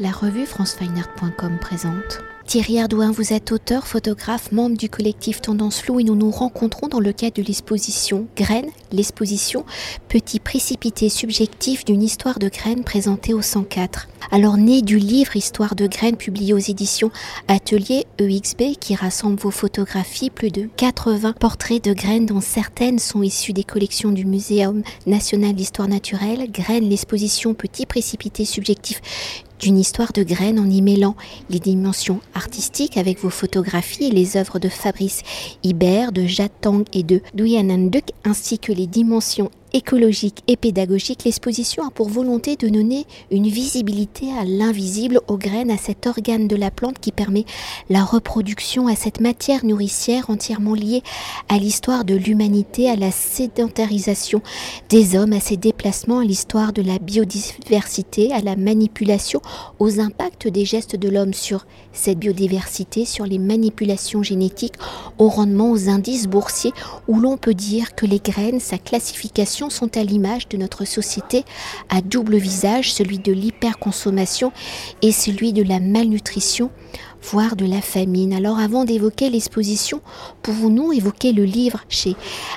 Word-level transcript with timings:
La 0.00 0.12
revue 0.12 0.46
francefineart.com 0.46 1.58
présente. 1.60 2.20
Thierry 2.46 2.78
Ardouin, 2.78 3.10
vous 3.10 3.32
êtes 3.32 3.50
auteur, 3.50 3.88
photographe, 3.88 4.52
membre 4.52 4.76
du 4.76 4.88
collectif 4.88 5.42
Tendance 5.42 5.80
Flou 5.80 5.98
et 5.98 6.04
nous 6.04 6.14
nous 6.14 6.30
rencontrons 6.30 6.86
dans 6.86 7.00
le 7.00 7.12
cadre 7.12 7.34
de 7.34 7.42
l'exposition 7.42 8.28
Graines, 8.36 8.70
l'exposition 8.92 9.64
Petit 10.08 10.38
précipité 10.38 11.08
subjectif 11.08 11.84
d'une 11.84 12.00
histoire 12.00 12.38
de 12.38 12.48
graines 12.48 12.84
présentée 12.84 13.34
au 13.34 13.42
104. 13.42 14.08
Alors 14.30 14.56
né 14.56 14.82
du 14.82 14.98
livre 14.98 15.34
Histoire 15.34 15.74
de 15.74 15.88
graines 15.88 16.16
publié 16.16 16.54
aux 16.54 16.58
éditions 16.58 17.10
Atelier 17.48 18.06
EXB 18.18 18.76
qui 18.78 18.94
rassemble 18.94 19.40
vos 19.40 19.50
photographies, 19.50 20.30
plus 20.30 20.50
de 20.50 20.68
80 20.76 21.32
portraits 21.32 21.82
de 21.82 21.92
graines 21.92 22.26
dont 22.26 22.40
certaines 22.40 23.00
sont 23.00 23.22
issues 23.22 23.52
des 23.52 23.64
collections 23.64 24.12
du 24.12 24.24
Muséum 24.24 24.82
national 25.06 25.54
d'histoire 25.54 25.88
naturelle, 25.88 26.50
Graines, 26.52 26.88
l'exposition 26.88 27.52
Petit 27.52 27.84
précipité 27.84 28.44
subjectif 28.44 29.02
d'une 29.58 29.78
histoire 29.78 30.12
de 30.12 30.22
graines 30.22 30.58
en 30.58 30.68
y 30.68 30.82
mêlant 30.82 31.16
les 31.50 31.58
dimensions 31.58 32.20
artistiques 32.34 32.96
avec 32.96 33.20
vos 33.20 33.30
photographies 33.30 34.04
et 34.04 34.10
les 34.10 34.36
œuvres 34.36 34.58
de 34.58 34.68
Fabrice 34.68 35.22
Hibert, 35.62 36.12
de 36.12 36.26
Jatang 36.26 36.84
et 36.92 37.02
de 37.02 37.20
Duyananduk, 37.34 38.10
ainsi 38.24 38.58
que 38.58 38.72
les 38.72 38.86
dimensions 38.86 39.50
écologique 39.72 40.42
et 40.46 40.56
pédagogique, 40.56 41.24
l'exposition 41.24 41.86
a 41.86 41.90
pour 41.90 42.08
volonté 42.08 42.56
de 42.56 42.68
donner 42.68 43.06
une 43.30 43.46
visibilité 43.46 44.32
à 44.32 44.44
l'invisible, 44.44 45.20
aux 45.28 45.36
graines, 45.36 45.70
à 45.70 45.76
cet 45.76 46.06
organe 46.06 46.48
de 46.48 46.56
la 46.56 46.70
plante 46.70 46.98
qui 46.98 47.12
permet 47.12 47.44
la 47.90 48.04
reproduction, 48.04 48.86
à 48.86 48.94
cette 48.94 49.20
matière 49.20 49.64
nourricière 49.64 50.30
entièrement 50.30 50.74
liée 50.74 51.02
à 51.48 51.58
l'histoire 51.58 52.04
de 52.04 52.14
l'humanité, 52.14 52.88
à 52.88 52.96
la 52.96 53.10
sédentarisation 53.10 54.42
des 54.88 55.16
hommes, 55.16 55.32
à 55.32 55.40
ses 55.40 55.56
déplacements, 55.56 56.20
à 56.20 56.24
l'histoire 56.24 56.72
de 56.72 56.82
la 56.82 56.98
biodiversité, 56.98 58.32
à 58.32 58.40
la 58.40 58.56
manipulation, 58.56 59.40
aux 59.78 60.00
impacts 60.00 60.48
des 60.48 60.64
gestes 60.64 60.96
de 60.96 61.08
l'homme 61.08 61.34
sur 61.34 61.66
cette 61.92 62.18
biodiversité, 62.18 63.04
sur 63.04 63.26
les 63.26 63.38
manipulations 63.38 64.22
génétiques, 64.22 64.76
au 65.18 65.28
rendement, 65.28 65.70
aux 65.70 65.88
indices 65.88 66.28
boursiers, 66.28 66.72
où 67.08 67.18
l'on 67.18 67.36
peut 67.36 67.54
dire 67.54 67.94
que 67.94 68.06
les 68.06 68.20
graines, 68.20 68.60
sa 68.60 68.78
classification, 68.78 69.57
sont 69.68 69.96
à 69.96 70.04
l'image 70.04 70.48
de 70.48 70.56
notre 70.56 70.84
société 70.84 71.44
à 71.88 72.00
double 72.00 72.36
visage, 72.36 72.92
celui 72.92 73.18
de 73.18 73.32
l'hyperconsommation 73.32 74.52
et 75.02 75.12
celui 75.12 75.52
de 75.52 75.62
la 75.62 75.80
malnutrition, 75.80 76.70
voire 77.22 77.56
de 77.56 77.66
la 77.66 77.80
famine. 77.80 78.32
Alors 78.32 78.58
avant 78.58 78.84
d'évoquer 78.84 79.30
l'exposition, 79.30 80.00
pouvons-nous 80.42 80.92
évoquer 80.92 81.32
le 81.32 81.44
livre 81.44 81.80
chez 81.88 82.16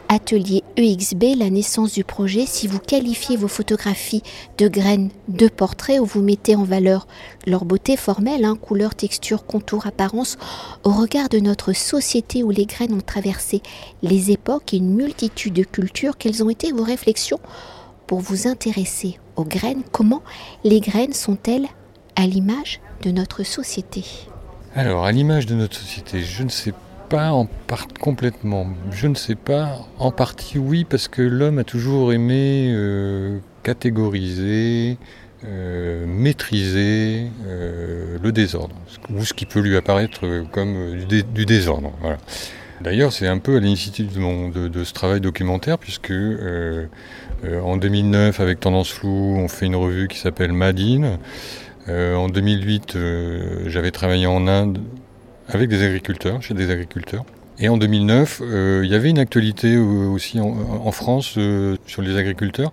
Atelier 0.09 0.63
EXB, 0.77 1.37
la 1.37 1.49
naissance 1.49 1.93
du 1.93 2.03
projet, 2.03 2.45
si 2.45 2.67
vous 2.67 2.79
qualifiez 2.79 3.37
vos 3.37 3.47
photographies 3.47 4.23
de 4.57 4.67
graines 4.67 5.09
de 5.27 5.47
portraits 5.47 5.99
où 5.99 6.05
vous 6.05 6.21
mettez 6.21 6.55
en 6.55 6.63
valeur 6.63 7.07
leur 7.45 7.65
beauté 7.65 7.97
formelle, 7.97 8.45
hein, 8.45 8.55
couleur, 8.55 8.95
texture, 8.95 9.45
contour, 9.45 9.87
apparence, 9.87 10.37
au 10.83 10.91
regard 10.91 11.29
de 11.29 11.39
notre 11.39 11.73
société 11.73 12.43
où 12.43 12.51
les 12.51 12.65
graines 12.65 12.93
ont 12.93 13.01
traversé 13.01 13.61
les 14.01 14.31
époques 14.31 14.73
et 14.73 14.77
une 14.77 14.93
multitude 14.93 15.53
de 15.53 15.63
cultures, 15.63 16.17
quelles 16.17 16.43
ont 16.43 16.49
été 16.49 16.71
vos 16.71 16.83
réflexions 16.83 17.39
pour 18.07 18.19
vous 18.19 18.47
intéresser 18.47 19.19
aux 19.35 19.45
graines? 19.45 19.83
Comment 19.91 20.21
les 20.63 20.79
graines 20.79 21.13
sont-elles 21.13 21.67
à 22.15 22.27
l'image 22.27 22.81
de 23.03 23.11
notre 23.11 23.43
société? 23.43 24.03
Alors, 24.73 25.03
à 25.03 25.11
l'image 25.11 25.47
de 25.47 25.55
notre 25.55 25.75
société, 25.75 26.21
je 26.21 26.43
ne 26.43 26.49
sais 26.49 26.73
pas 27.09 27.31
en 27.31 27.45
part 27.45 27.87
complètement. 27.99 28.67
Je 28.89 29.07
ne 29.07 29.15
sais 29.15 29.35
pas. 29.35 29.79
En 29.99 30.11
partie, 30.11 30.57
oui, 30.57 30.85
parce 30.85 31.09
que 31.09 31.21
l'homme 31.21 31.59
a 31.59 31.65
toujours 31.65 32.13
aimé 32.13 32.71
euh, 32.73 33.39
catégoriser, 33.63 34.97
euh, 35.45 36.05
maîtriser 36.07 37.27
euh, 37.45 38.17
le 38.23 38.31
désordre, 38.31 38.73
ou 39.13 39.25
ce 39.25 39.33
qui 39.33 39.45
peut 39.45 39.59
lui 39.59 39.75
apparaître 39.75 40.45
comme 40.51 41.05
du, 41.05 41.45
désordre. 41.45 41.91
D'ailleurs, 42.79 43.11
c'est 43.11 43.27
un 43.27 43.39
peu 43.39 43.57
à 43.57 43.59
l'initiative 43.59 44.13
de, 44.13 44.83
ce 44.85 44.93
travail 44.93 45.19
documentaire, 45.19 45.79
puisque 45.79 46.13
en 47.43 47.75
2009, 47.75 48.39
avec 48.39 48.61
Tendance 48.61 48.89
Floue, 48.89 49.35
on 49.37 49.49
fait 49.49 49.65
une 49.65 49.75
revue 49.75 50.07
qui 50.07 50.17
s'appelle 50.17 50.53
Madine. 50.53 51.17
Euh, 51.89 52.15
en 52.15 52.29
2008, 52.29 52.95
euh, 52.95 53.63
j'avais 53.67 53.91
travaillé 53.91 54.27
en 54.27 54.47
Inde 54.47 54.79
avec 55.47 55.69
des 55.69 55.83
agriculteurs, 55.83 56.41
chez 56.41 56.53
des 56.53 56.69
agriculteurs. 56.69 57.25
Et 57.59 57.69
en 57.69 57.77
2009, 57.77 58.41
euh, 58.43 58.81
il 58.83 58.91
y 58.91 58.95
avait 58.95 59.09
une 59.09 59.19
actualité 59.19 59.77
aussi 59.77 60.39
en, 60.39 60.91
France 60.91 61.37
sur 61.85 62.01
les 62.01 62.17
agriculteurs, 62.17 62.71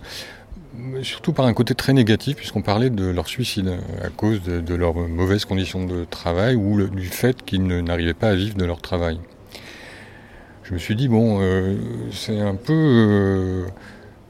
surtout 1.02 1.32
par 1.32 1.46
un 1.46 1.52
côté 1.52 1.74
très 1.74 1.92
négatif, 1.92 2.36
puisqu'on 2.36 2.62
parlait 2.62 2.88
de 2.88 3.06
leur 3.06 3.28
suicide 3.28 3.70
à 4.02 4.08
cause 4.08 4.42
de, 4.42 4.74
leurs 4.74 4.94
mauvaises 4.94 5.44
conditions 5.44 5.84
de 5.84 6.04
travail 6.04 6.54
ou 6.54 6.86
du 6.88 7.08
fait 7.08 7.44
qu'ils 7.44 7.66
n'arrivaient 7.66 8.14
pas 8.14 8.30
à 8.30 8.34
vivre 8.34 8.56
de 8.56 8.64
leur 8.64 8.80
travail. 8.80 9.18
Je 10.62 10.72
me 10.72 10.78
suis 10.78 10.96
dit, 10.96 11.08
bon, 11.08 11.40
c'est 12.12 12.40
un 12.40 12.54
peu 12.54 13.66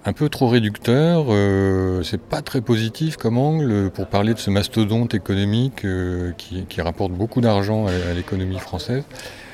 un 0.04 0.12
peu 0.12 0.28
trop 0.28 0.48
réducteur, 0.48 1.26
euh, 1.28 2.02
c'est 2.02 2.20
pas 2.20 2.40
très 2.40 2.60
positif 2.60 3.16
comme 3.16 3.36
angle 3.36 3.90
pour 3.90 4.06
parler 4.06 4.32
de 4.32 4.38
ce 4.38 4.50
mastodonte 4.50 5.14
économique 5.14 5.84
euh, 5.84 6.32
qui, 6.36 6.80
rapporte 6.80 7.12
beaucoup 7.12 7.40
d'argent 7.40 7.86
à, 7.86 8.14
l'économie 8.14 8.58
française. 8.58 9.02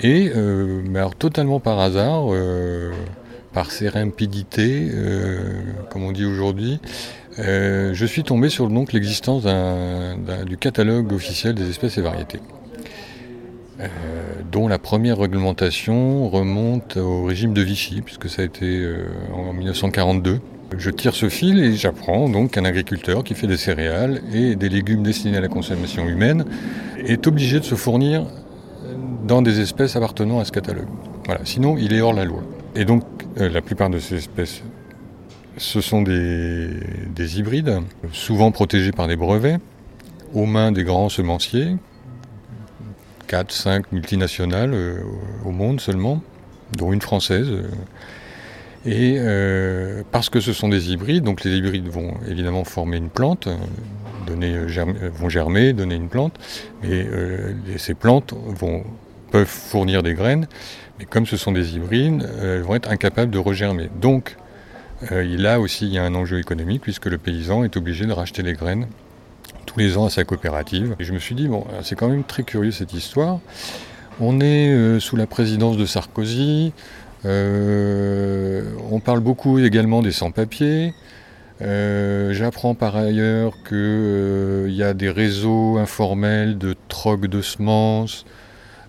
Et 0.02 0.30
euh, 0.34 0.82
totalement 1.18 1.60
par 1.60 1.80
hasard, 1.80 2.26
par 3.52 3.70
sérempidité, 3.70 4.90
comme 5.90 6.02
on 6.02 6.12
dit 6.12 6.26
aujourd'hui, 6.26 6.80
je 7.38 8.04
suis 8.06 8.22
tombé 8.22 8.50
sur 8.50 8.68
donc 8.68 8.92
l'existence 8.92 9.44
du 10.46 10.56
catalogue 10.58 11.12
officiel 11.12 11.54
des 11.54 11.70
espèces 11.70 11.96
et 11.96 12.02
variétés. 12.02 12.40
Euh, 13.80 13.88
dont 14.52 14.68
la 14.68 14.78
première 14.78 15.18
réglementation 15.18 16.28
remonte 16.28 16.96
au 16.96 17.24
régime 17.24 17.52
de 17.52 17.60
Vichy, 17.60 18.02
puisque 18.02 18.28
ça 18.28 18.42
a 18.42 18.44
été 18.44 18.66
euh, 18.66 19.06
en 19.34 19.52
1942. 19.52 20.40
Je 20.78 20.90
tire 20.90 21.14
ce 21.14 21.28
fil 21.28 21.58
et 21.58 21.74
j'apprends 21.74 22.28
donc 22.28 22.52
qu'un 22.52 22.64
agriculteur 22.64 23.24
qui 23.24 23.34
fait 23.34 23.48
des 23.48 23.56
céréales 23.56 24.22
et 24.32 24.54
des 24.54 24.68
légumes 24.68 25.02
destinés 25.02 25.38
à 25.38 25.40
la 25.40 25.48
consommation 25.48 26.06
humaine 26.06 26.44
est 27.04 27.26
obligé 27.26 27.58
de 27.58 27.64
se 27.64 27.74
fournir 27.74 28.26
dans 29.26 29.42
des 29.42 29.60
espèces 29.60 29.96
appartenant 29.96 30.38
à 30.38 30.44
ce 30.44 30.52
catalogue. 30.52 30.88
Voilà, 31.26 31.40
sinon 31.44 31.76
il 31.76 31.92
est 31.92 32.00
hors 32.00 32.12
la 32.12 32.24
loi. 32.24 32.42
Et 32.76 32.84
donc 32.84 33.02
euh, 33.40 33.48
la 33.48 33.60
plupart 33.60 33.90
de 33.90 33.98
ces 33.98 34.16
espèces, 34.16 34.62
ce 35.56 35.80
sont 35.80 36.02
des, 36.02 36.68
des 37.14 37.38
hybrides, 37.40 37.80
souvent 38.12 38.52
protégés 38.52 38.92
par 38.92 39.08
des 39.08 39.16
brevets, 39.16 39.58
aux 40.32 40.46
mains 40.46 40.70
des 40.70 40.84
grands 40.84 41.08
semenciers 41.08 41.76
4, 43.26 43.52
5 43.52 43.92
multinationales 43.92 44.74
euh, 44.74 45.00
au 45.44 45.50
monde 45.50 45.80
seulement, 45.80 46.22
dont 46.76 46.92
une 46.92 47.00
française. 47.00 47.48
Euh. 47.50 47.68
Et 48.86 49.16
euh, 49.18 50.02
parce 50.12 50.28
que 50.28 50.40
ce 50.40 50.52
sont 50.52 50.68
des 50.68 50.92
hybrides, 50.92 51.24
donc 51.24 51.42
les 51.42 51.56
hybrides 51.56 51.88
vont 51.88 52.14
évidemment 52.28 52.64
former 52.64 52.98
une 52.98 53.08
plante, 53.08 53.48
donner, 54.26 54.58
vont 54.58 55.30
germer, 55.30 55.72
donner 55.72 55.94
une 55.94 56.08
plante, 56.08 56.38
et 56.82 57.06
ces 57.78 57.94
plantes 57.94 58.34
peuvent 59.30 59.46
fournir 59.46 60.02
des 60.02 60.12
graines, 60.12 60.46
mais 60.98 61.06
comme 61.06 61.24
ce 61.24 61.38
sont 61.38 61.52
des 61.52 61.76
hybrides, 61.76 62.28
elles 62.42 62.60
vont 62.60 62.74
être 62.74 62.90
incapables 62.90 63.30
de 63.30 63.38
regermer. 63.38 63.88
Donc, 64.02 64.36
là 65.10 65.60
aussi, 65.60 65.86
il 65.86 65.94
y 65.94 65.98
a 65.98 66.02
un 66.02 66.14
enjeu 66.14 66.38
économique, 66.38 66.82
puisque 66.82 67.06
le 67.06 67.16
paysan 67.16 67.64
est 67.64 67.78
obligé 67.78 68.04
de 68.04 68.12
racheter 68.12 68.42
les 68.42 68.52
graines 68.52 68.86
tous 69.64 69.78
les 69.78 69.96
ans 69.96 70.06
à 70.06 70.10
sa 70.10 70.24
coopérative. 70.24 70.94
Je 70.98 71.12
me 71.12 71.18
suis 71.18 71.34
dit, 71.34 71.48
bon, 71.48 71.64
c'est 71.82 71.96
quand 71.96 72.08
même 72.08 72.24
très 72.24 72.42
curieux 72.42 72.70
cette 72.70 72.92
histoire. 72.92 73.40
On 74.20 74.40
est 74.40 74.68
euh, 74.68 75.00
sous 75.00 75.16
la 75.16 75.26
présidence 75.26 75.76
de 75.76 75.86
Sarkozy. 75.86 76.72
Euh, 77.24 78.62
on 78.90 79.00
parle 79.00 79.20
beaucoup 79.20 79.58
également 79.58 80.02
des 80.02 80.12
sans-papiers. 80.12 80.94
Euh, 81.62 82.32
j'apprends 82.32 82.74
par 82.74 82.96
ailleurs 82.96 83.54
qu'il 83.68 84.72
y 84.72 84.82
a 84.84 84.94
des 84.94 85.10
réseaux 85.10 85.78
informels 85.78 86.58
de 86.58 86.76
troc 86.88 87.26
de 87.26 87.42
semences. 87.42 88.24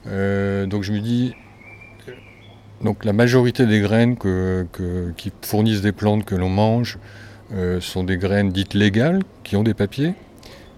donc 0.05 0.83
je 0.83 0.91
me 0.91 0.99
dis, 0.99 1.33
donc 2.83 3.03
la 3.03 3.13
majorité 3.13 3.65
des 3.65 3.79
graines 3.79 4.17
qui 5.17 5.31
fournissent 5.41 5.81
des 5.81 5.91
plantes 5.91 6.25
que 6.25 6.35
l'on 6.35 6.49
mange 6.49 6.99
sont 7.79 8.03
des 8.03 8.17
graines 8.17 8.49
dites 8.49 8.73
légales, 8.73 9.21
qui 9.43 9.55
ont 9.55 9.63
des 9.63 9.73
papiers. 9.73 10.13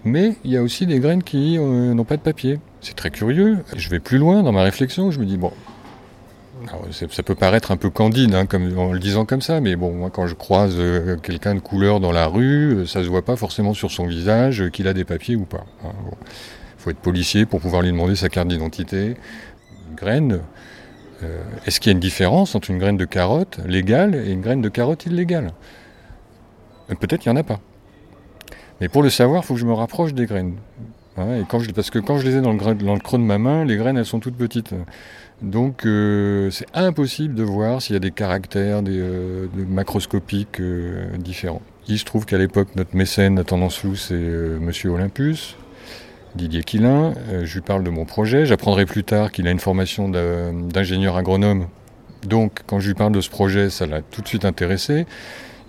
Mais 0.08 0.36
il 0.44 0.50
y 0.50 0.56
a 0.56 0.62
aussi 0.62 0.86
des 0.86 1.00
graines 1.00 1.22
qui 1.22 1.58
euh, 1.58 1.92
n'ont 1.92 2.04
pas 2.04 2.16
de 2.16 2.22
papier. 2.22 2.58
C'est 2.80 2.96
très 2.96 3.10
curieux. 3.10 3.58
Je 3.76 3.90
vais 3.90 4.00
plus 4.00 4.18
loin 4.18 4.42
dans 4.42 4.52
ma 4.52 4.62
réflexion. 4.62 5.10
Je 5.10 5.20
me 5.20 5.26
dis, 5.26 5.36
bon, 5.36 5.52
ça 6.90 7.22
peut 7.22 7.34
paraître 7.34 7.70
un 7.70 7.76
peu 7.76 7.90
candide 7.90 8.34
hein, 8.34 8.46
en 8.76 8.92
le 8.92 8.98
disant 8.98 9.26
comme 9.26 9.42
ça, 9.42 9.60
mais 9.60 9.76
bon, 9.76 9.92
moi 9.92 10.10
quand 10.10 10.26
je 10.26 10.34
croise 10.34 10.76
euh, 10.78 11.16
quelqu'un 11.16 11.54
de 11.54 11.60
couleur 11.60 12.00
dans 12.00 12.10
la 12.10 12.26
rue, 12.26 12.74
euh, 12.74 12.86
ça 12.86 13.02
se 13.02 13.08
voit 13.08 13.24
pas 13.24 13.36
forcément 13.36 13.74
sur 13.74 13.90
son 13.90 14.06
visage 14.06 14.70
qu'il 14.70 14.88
a 14.88 14.94
des 14.94 15.04
papiers 15.04 15.36
ou 15.36 15.44
pas. 15.44 15.66
Il 15.82 15.88
hein. 15.88 15.92
faut 16.78 16.90
être 16.90 16.98
policier 16.98 17.44
pour 17.44 17.60
pouvoir 17.60 17.82
lui 17.82 17.90
demander 17.90 18.16
sa 18.16 18.30
carte 18.30 18.48
d'identité. 18.48 19.16
Une 19.90 19.96
graine, 19.96 20.40
est-ce 21.66 21.80
qu'il 21.80 21.90
y 21.90 21.92
a 21.92 21.94
une 21.94 22.00
différence 22.00 22.54
entre 22.54 22.70
une 22.70 22.78
graine 22.78 22.96
de 22.96 23.04
carotte 23.04 23.58
légale 23.66 24.14
et 24.14 24.30
une 24.30 24.40
graine 24.40 24.62
de 24.62 24.68
carotte 24.68 25.04
illégale? 25.04 25.52
Peut-être 27.00 27.20
qu'il 27.20 27.32
n'y 27.32 27.38
en 27.38 27.40
a 27.40 27.44
pas. 27.44 27.60
Mais 28.80 28.88
pour 28.88 29.02
le 29.02 29.10
savoir, 29.10 29.42
il 29.42 29.46
faut 29.46 29.54
que 29.54 29.60
je 29.60 29.66
me 29.66 29.72
rapproche 29.72 30.14
des 30.14 30.26
graines. 30.26 30.54
Et 31.20 31.44
parce 31.74 31.90
que 31.90 31.98
quand 31.98 32.18
je 32.18 32.26
les 32.28 32.36
ai 32.36 32.40
dans 32.40 32.52
le, 32.52 32.58
creux 33.00 33.18
de 33.18 33.24
ma 33.24 33.38
main, 33.38 33.64
les 33.64 33.76
graines, 33.76 33.96
elles 33.96 34.06
sont 34.06 34.20
toutes 34.20 34.36
petites. 34.36 34.74
Donc 35.42 35.86
euh, 35.86 36.50
c'est 36.50 36.66
impossible 36.74 37.34
de 37.34 37.42
voir 37.42 37.80
s'il 37.80 37.94
y 37.94 37.96
a 37.96 38.00
des 38.00 38.10
caractères 38.10 38.82
des, 38.82 38.98
euh, 38.98 39.46
macroscopiques 39.68 40.60
euh, 40.60 41.16
différents. 41.18 41.62
Il 41.88 41.98
se 41.98 42.04
trouve 42.04 42.26
qu'à 42.26 42.38
l'époque, 42.38 42.68
notre 42.76 42.94
mécène 42.94 43.38
à 43.38 43.44
tendance 43.44 43.78
floue, 43.78 43.96
c'est 43.96 44.14
Monsieur 44.14 44.90
Olympus, 44.90 45.56
Didier 46.34 46.62
Quillin. 46.62 47.14
je 47.42 47.54
lui 47.54 47.62
parle 47.62 47.82
de 47.82 47.90
mon 47.90 48.04
projet. 48.04 48.46
J'apprendrai 48.46 48.84
plus 48.84 49.04
tard 49.04 49.32
qu'il 49.32 49.48
a 49.48 49.50
une 49.50 49.58
formation 49.58 50.08
d'ingénieur 50.08 51.16
agronome. 51.16 51.66
Donc 52.26 52.60
quand 52.66 52.78
je 52.78 52.88
lui 52.88 52.94
parle 52.94 53.12
de 53.12 53.20
ce 53.20 53.30
projet, 53.30 53.70
ça 53.70 53.86
l'a 53.86 54.02
tout 54.02 54.20
de 54.20 54.28
suite 54.28 54.44
intéressé 54.44 55.06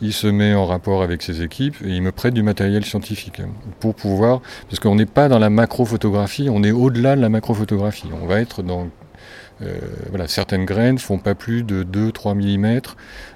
il 0.01 0.13
se 0.13 0.27
met 0.27 0.53
en 0.53 0.65
rapport 0.65 1.03
avec 1.03 1.21
ses 1.21 1.41
équipes 1.41 1.75
et 1.83 1.89
il 1.89 2.01
me 2.01 2.11
prête 2.11 2.33
du 2.33 2.43
matériel 2.43 2.85
scientifique 2.85 3.41
pour 3.79 3.95
pouvoir, 3.95 4.41
parce 4.69 4.79
qu'on 4.79 4.95
n'est 4.95 5.05
pas 5.05 5.27
dans 5.29 5.39
la 5.39 5.49
macrophotographie, 5.49 6.49
on 6.49 6.63
est 6.63 6.71
au-delà 6.71 7.15
de 7.15 7.21
la 7.21 7.29
macrophotographie. 7.29 8.09
On 8.21 8.25
va 8.25 8.39
être 8.39 8.63
dans 8.63 8.87
euh, 9.61 9.77
voilà, 10.09 10.27
certaines 10.27 10.65
graines 10.65 10.97
font 10.99 11.17
pas 11.17 11.35
plus 11.35 11.63
de 11.63 11.83
2-3 11.83 12.33
mm, 12.35 12.81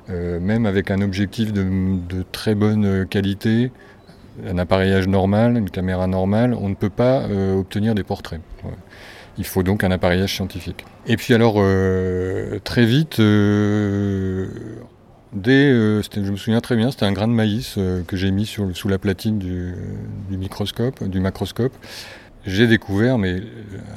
euh, 0.09 0.39
même 0.39 0.65
avec 0.65 0.89
un 0.89 1.01
objectif 1.01 1.51
de, 1.51 2.23
très 2.31 2.55
bonne 2.55 3.05
qualité, 3.07 3.71
un 4.47 4.57
appareillage 4.57 5.07
normal, 5.07 5.57
une 5.57 5.69
caméra 5.69 6.07
normale, 6.07 6.55
on 6.59 6.69
ne 6.69 6.75
peut 6.75 6.89
pas 6.89 7.23
euh, 7.23 7.59
obtenir 7.59 7.93
des 7.93 8.03
portraits. 8.03 8.41
Il 9.37 9.45
faut 9.45 9.63
donc 9.63 9.83
un 9.83 9.91
appareillage 9.91 10.33
scientifique. 10.35 10.85
Et 11.07 11.17
puis 11.17 11.33
alors, 11.33 11.55
très 12.63 12.85
vite, 12.85 13.19
Dès, 15.33 15.71
euh, 15.71 16.01
je 16.13 16.31
me 16.31 16.35
souviens 16.35 16.61
très 16.61 16.75
bien, 16.75 16.91
c'était 16.91 17.05
un 17.05 17.11
grain 17.11 17.27
de 17.27 17.33
maïs 17.33 17.75
euh, 17.77 18.03
que 18.03 18.15
j'ai 18.15 18.29
mis 18.29 18.45
sous 18.45 18.87
la 18.87 18.99
platine 18.99 19.39
du, 19.39 19.73
microscope, 20.29 21.03
du 21.03 21.19
macroscope. 21.19 21.73
J'ai 22.45 22.67
découvert 22.67 23.17
mais 23.17 23.41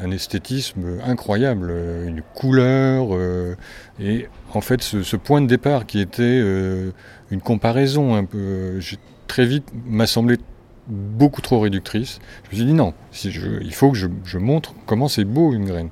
un 0.03 0.11
esthétisme 0.13 1.01
incroyable, 1.05 1.69
euh, 1.71 2.07
une 2.07 2.23
couleur 2.23 3.09
et 4.01 4.29
en 4.55 4.61
fait 4.61 4.83
ce, 4.83 5.17
point 5.17 5.43
de 5.43 5.47
départ 5.47 5.85
qui 5.85 6.01
était 6.01 6.41
une 7.31 7.41
comparaison 7.43 8.27
très 9.27 9.45
vite 9.45 9.69
m'a 9.85 10.07
semblé 10.07 10.39
beaucoup 10.87 11.43
trop 11.43 11.61
réductrice. 11.61 12.19
Je 12.45 12.51
me 12.51 12.57
suis 12.57 12.67
dit 12.67 12.73
non, 12.73 12.95
il 13.25 13.75
faut 13.75 13.91
que 13.91 13.99
je 13.99 14.39
montre 14.39 14.75
comment 14.87 15.09
c'est 15.09 15.25
beau 15.25 15.53
une 15.53 15.67
graine. 15.67 15.91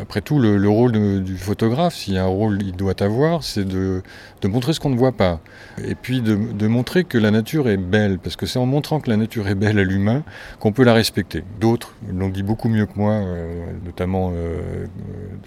Après 0.00 0.20
tout, 0.20 0.38
le, 0.38 0.68
rôle 0.68 0.92
du 1.22 1.36
photographe, 1.36 1.94
s'il 1.94 2.14
y 2.14 2.18
a 2.18 2.22
un 2.22 2.26
rôle 2.26 2.58
qu'il 2.58 2.76
doit 2.76 3.02
avoir, 3.02 3.42
c'est 3.42 3.66
de, 3.66 4.02
montrer 4.44 4.72
ce 4.72 4.80
qu'on 4.80 4.90
ne 4.90 4.96
voit 4.96 5.12
pas. 5.12 5.40
Et 5.84 5.94
puis 5.94 6.20
de, 6.20 6.66
montrer 6.66 7.04
que 7.04 7.18
la 7.18 7.30
nature 7.30 7.68
est 7.68 7.76
belle, 7.76 8.18
parce 8.18 8.36
que 8.36 8.46
c'est 8.46 8.58
en 8.58 8.66
montrant 8.66 9.00
que 9.00 9.10
la 9.10 9.16
nature 9.16 9.48
est 9.48 9.54
belle 9.54 9.78
à 9.78 9.84
l'humain 9.84 10.22
qu'on 10.60 10.72
peut 10.72 10.84
la 10.84 10.94
respecter. 10.94 11.42
D'autres 11.60 11.94
l'ont 12.12 12.28
dit 12.28 12.42
beaucoup 12.42 12.68
mieux 12.68 12.86
que 12.86 12.92
moi, 12.96 13.12
euh, 13.12 13.64
notamment 13.84 14.32
euh, 14.34 14.86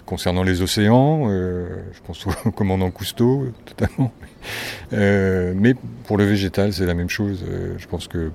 concernant 0.04 0.42
les 0.42 0.60
océans. 0.60 1.28
Euh, 1.28 1.68
je 1.92 2.00
pense 2.06 2.26
au 2.26 2.50
commandant 2.54 2.90
Cousteau, 2.90 3.46
totalement. 3.64 4.12
mais 4.92 5.74
pour 6.04 6.18
le 6.18 6.24
végétal, 6.24 6.72
c'est 6.72 6.86
la 6.86 6.94
même 6.94 7.08
chose. 7.08 7.44
je 7.78 7.86
pense 7.86 8.06
que 8.06 8.30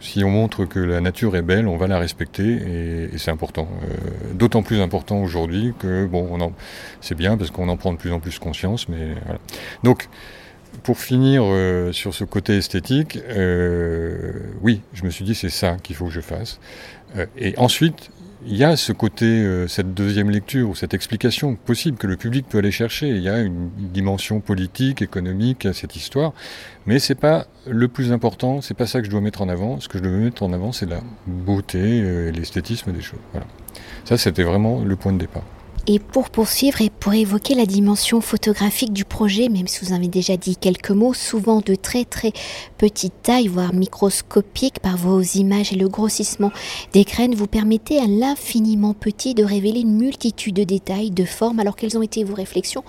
si 0.00 0.24
on 0.24 0.30
montre 0.30 0.64
que 0.64 0.80
la 0.80 1.00
nature 1.00 1.36
est 1.36 1.42
belle, 1.42 1.68
on 1.68 1.76
va 1.76 1.86
la 1.86 1.98
respecter, 1.98 3.10
et, 3.12 3.18
c'est 3.18 3.30
important. 3.30 3.68
D'autant 4.34 4.62
plus 4.62 4.80
important 4.80 5.22
aujourd'hui 5.22 5.41
que 5.78 6.06
bon, 6.06 6.52
c'est 7.00 7.14
bien 7.14 7.36
parce 7.36 7.50
qu'on 7.50 7.68
en 7.68 7.76
prend 7.76 7.92
de 7.92 7.98
plus 7.98 8.12
en 8.12 8.20
plus 8.20 8.38
conscience, 8.38 8.88
mais. 8.88 9.14
Donc, 9.82 10.08
pour 10.82 10.98
finir 10.98 11.42
euh, 11.44 11.92
sur 11.92 12.14
ce 12.14 12.24
côté 12.24 12.56
esthétique, 12.56 13.18
euh, 13.28 14.32
oui, 14.62 14.80
je 14.94 15.04
me 15.04 15.10
suis 15.10 15.24
dit 15.24 15.34
c'est 15.34 15.50
ça 15.50 15.76
qu'il 15.82 15.96
faut 15.96 16.06
que 16.06 16.12
je 16.12 16.20
fasse. 16.20 16.58
Euh, 17.16 17.26
et 17.36 17.56
ensuite, 17.58 18.10
il 18.46 18.56
y 18.56 18.64
a 18.64 18.76
ce 18.76 18.92
côté, 18.92 19.66
cette 19.68 19.94
deuxième 19.94 20.30
lecture 20.30 20.70
ou 20.70 20.74
cette 20.74 20.94
explication 20.94 21.54
possible 21.54 21.96
que 21.98 22.06
le 22.06 22.16
public 22.16 22.46
peut 22.48 22.58
aller 22.58 22.70
chercher. 22.70 23.08
Il 23.08 23.22
y 23.22 23.28
a 23.28 23.40
une 23.40 23.70
dimension 23.76 24.40
politique, 24.40 25.02
économique 25.02 25.66
à 25.66 25.72
cette 25.72 25.96
histoire, 25.96 26.32
mais 26.86 26.98
c'est 26.98 27.14
pas 27.14 27.46
le 27.66 27.88
plus 27.88 28.12
important. 28.12 28.60
C'est 28.60 28.74
pas 28.74 28.86
ça 28.86 29.00
que 29.00 29.06
je 29.06 29.10
dois 29.10 29.20
mettre 29.20 29.42
en 29.42 29.48
avant. 29.48 29.80
Ce 29.80 29.88
que 29.88 29.98
je 29.98 30.02
dois 30.02 30.12
mettre 30.12 30.42
en 30.42 30.52
avant, 30.52 30.72
c'est 30.72 30.86
la 30.86 31.00
beauté 31.26 31.98
et 31.98 32.32
l'esthétisme 32.32 32.92
des 32.92 33.02
choses. 33.02 33.20
Voilà. 33.32 33.46
Ça, 34.04 34.18
c'était 34.18 34.42
vraiment 34.42 34.82
le 34.84 34.96
point 34.96 35.12
de 35.12 35.18
départ. 35.18 35.44
Et 35.88 35.98
pour 35.98 36.30
poursuivre 36.30 36.80
et 36.80 36.90
pour 36.90 37.12
évoquer 37.12 37.56
la 37.56 37.66
dimension 37.66 38.20
photographique 38.20 38.92
du 38.92 39.04
projet, 39.04 39.48
même 39.48 39.66
si 39.66 39.84
vous 39.84 39.92
avez 39.92 40.06
déjà 40.06 40.36
dit 40.36 40.56
quelques 40.56 40.92
mots, 40.92 41.12
souvent 41.12 41.60
de 41.60 41.74
très 41.74 42.04
très 42.04 42.32
petite 42.78 43.14
taille, 43.24 43.48
voire 43.48 43.74
microscopique 43.74 44.78
par 44.78 44.96
vos 44.96 45.20
images 45.20 45.72
et 45.72 45.76
le 45.76 45.88
grossissement 45.88 46.52
des 46.92 47.02
graines, 47.02 47.34
vous 47.34 47.48
permettez 47.48 47.98
à 47.98 48.06
l'infiniment 48.06 48.94
petit 48.94 49.34
de 49.34 49.42
révéler 49.42 49.80
une 49.80 49.96
multitude 49.96 50.54
de 50.54 50.62
détails, 50.62 51.10
de 51.10 51.24
formes, 51.24 51.58
alors 51.58 51.74
quelles 51.74 51.98
ont 51.98 52.02
été 52.02 52.22
vos 52.22 52.34
réflexions 52.34 52.84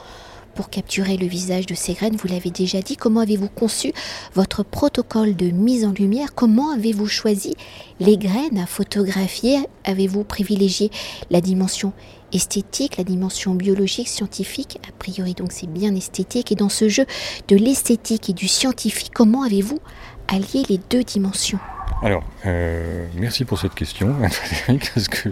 pour 0.53 0.69
capturer 0.69 1.17
le 1.17 1.25
visage 1.25 1.65
de 1.65 1.73
ces 1.73 1.93
graines, 1.93 2.15
vous 2.15 2.27
l'avez 2.27 2.51
déjà 2.51 2.79
dit, 2.81 2.95
comment 2.95 3.21
avez-vous 3.21 3.49
conçu 3.49 3.91
votre 4.35 4.63
protocole 4.63 5.35
de 5.35 5.49
mise 5.49 5.83
en 5.83 5.91
lumière? 5.91 6.35
Comment 6.35 6.71
avez-vous 6.71 7.07
choisi 7.07 7.55
les 7.99 8.17
graines 8.17 8.59
à 8.59 8.67
photographier? 8.67 9.57
Avez-vous 9.83 10.23
privilégié 10.23 10.91
la 11.31 11.41
dimension 11.41 11.91
esthétique, 12.33 12.97
la 12.97 13.03
dimension 13.03 13.55
biologique, 13.55 14.07
scientifique 14.07 14.79
A 14.87 14.91
priori 14.97 15.33
donc 15.33 15.51
c'est 15.51 15.69
bien 15.69 15.95
esthétique. 15.95 16.51
Et 16.51 16.55
dans 16.55 16.69
ce 16.69 16.89
jeu 16.89 17.05
de 17.47 17.55
l'esthétique 17.55 18.29
et 18.29 18.33
du 18.33 18.47
scientifique, 18.47 19.11
comment 19.13 19.43
avez-vous 19.43 19.79
allié 20.27 20.63
les 20.69 20.79
deux 20.89 21.03
dimensions? 21.03 21.59
Alors, 22.01 22.23
euh, 22.45 23.07
merci 23.15 23.45
pour 23.45 23.59
cette 23.59 23.75
question, 23.75 24.15
parce 24.67 25.07
que 25.07 25.29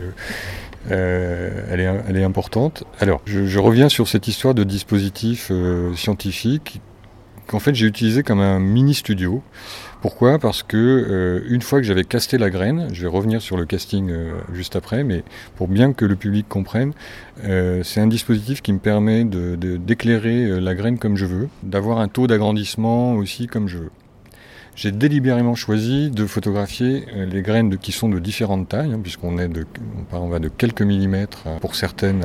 euh, 0.89 1.65
elle, 1.69 1.79
est, 1.79 2.03
elle, 2.07 2.17
est, 2.17 2.23
importante. 2.23 2.83
Alors, 2.99 3.21
je, 3.25 3.59
reviens 3.59 3.89
sur 3.89 4.07
cette 4.07 4.27
histoire 4.27 4.53
de 4.53 4.63
dispositif 4.63 5.49
euh, 5.51 5.93
scientifique 5.95 6.81
qu'en 7.47 7.59
fait 7.59 7.75
j'ai 7.75 7.85
utilisé 7.85 8.23
comme 8.23 8.39
un 8.39 8.59
mini 8.59 8.93
studio. 8.93 9.43
Pourquoi? 10.01 10.39
Parce 10.39 10.63
que 10.63 10.77
euh, 10.77 11.45
une 11.47 11.61
fois 11.61 11.79
que 11.79 11.85
j'avais 11.85 12.03
casté 12.03 12.37
la 12.37 12.49
graine, 12.49 12.87
je 12.91 13.03
vais 13.03 13.07
revenir 13.07 13.41
sur 13.41 13.55
le 13.55 13.65
casting 13.65 14.11
juste 14.51 14.75
après, 14.75 15.03
mais 15.03 15.23
pour 15.55 15.67
bien 15.67 15.93
que 15.93 16.05
le 16.05 16.15
public 16.15 16.47
comprenne, 16.49 16.93
c'est 17.43 17.99
un 17.99 18.07
dispositif 18.07 18.61
qui 18.61 18.73
me 18.73 18.79
permet 18.79 19.23
d'éclairer 19.23 20.47
de, 20.47 20.57
la 20.57 20.75
graine 20.75 20.97
comme 20.97 21.17
je 21.17 21.25
veux, 21.25 21.49
d'avoir 21.63 21.99
un 21.99 22.07
taux 22.07 22.27
d'agrandissement 22.27 23.13
aussi 23.13 23.47
comme 23.47 23.67
je 23.67 23.77
veux 23.77 23.91
j'ai 24.75 24.91
délibérément 24.91 25.55
choisi 25.55 26.09
de 26.09 26.25
photographier 26.25 27.05
euh, 27.15 27.25
les 27.25 27.41
graines 27.41 27.77
qui 27.77 27.91
sont 27.91 28.09
de 28.09 28.19
différentes 28.19 28.69
tailles, 28.69 28.93
hein, 28.93 28.99
puisqu'on 29.01 29.37
est 29.37 29.47
de, 29.47 29.65
on 30.11 30.27
va 30.27 30.39
de 30.39 30.47
quelques 30.47 30.81
millimètres 30.81 31.43
pour 31.59 31.75
certaines. 31.75 32.23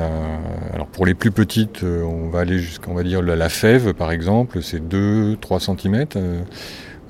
alors 0.73 0.87
pour 0.87 1.05
les 1.05 1.13
plus 1.13 1.31
petites, 1.31 1.83
euh, 1.83 2.03
on 2.03 2.29
va 2.29 2.39
aller 2.39 2.59
jusqu'à, 2.59 2.91
va 2.91 3.03
dire 3.03 3.21
la, 3.21 3.49
fève 3.49 3.93
par 3.93 4.11
exemple, 4.11 4.61
c'est 4.61 4.81
2-3 4.81 5.59
cm. 5.59 6.05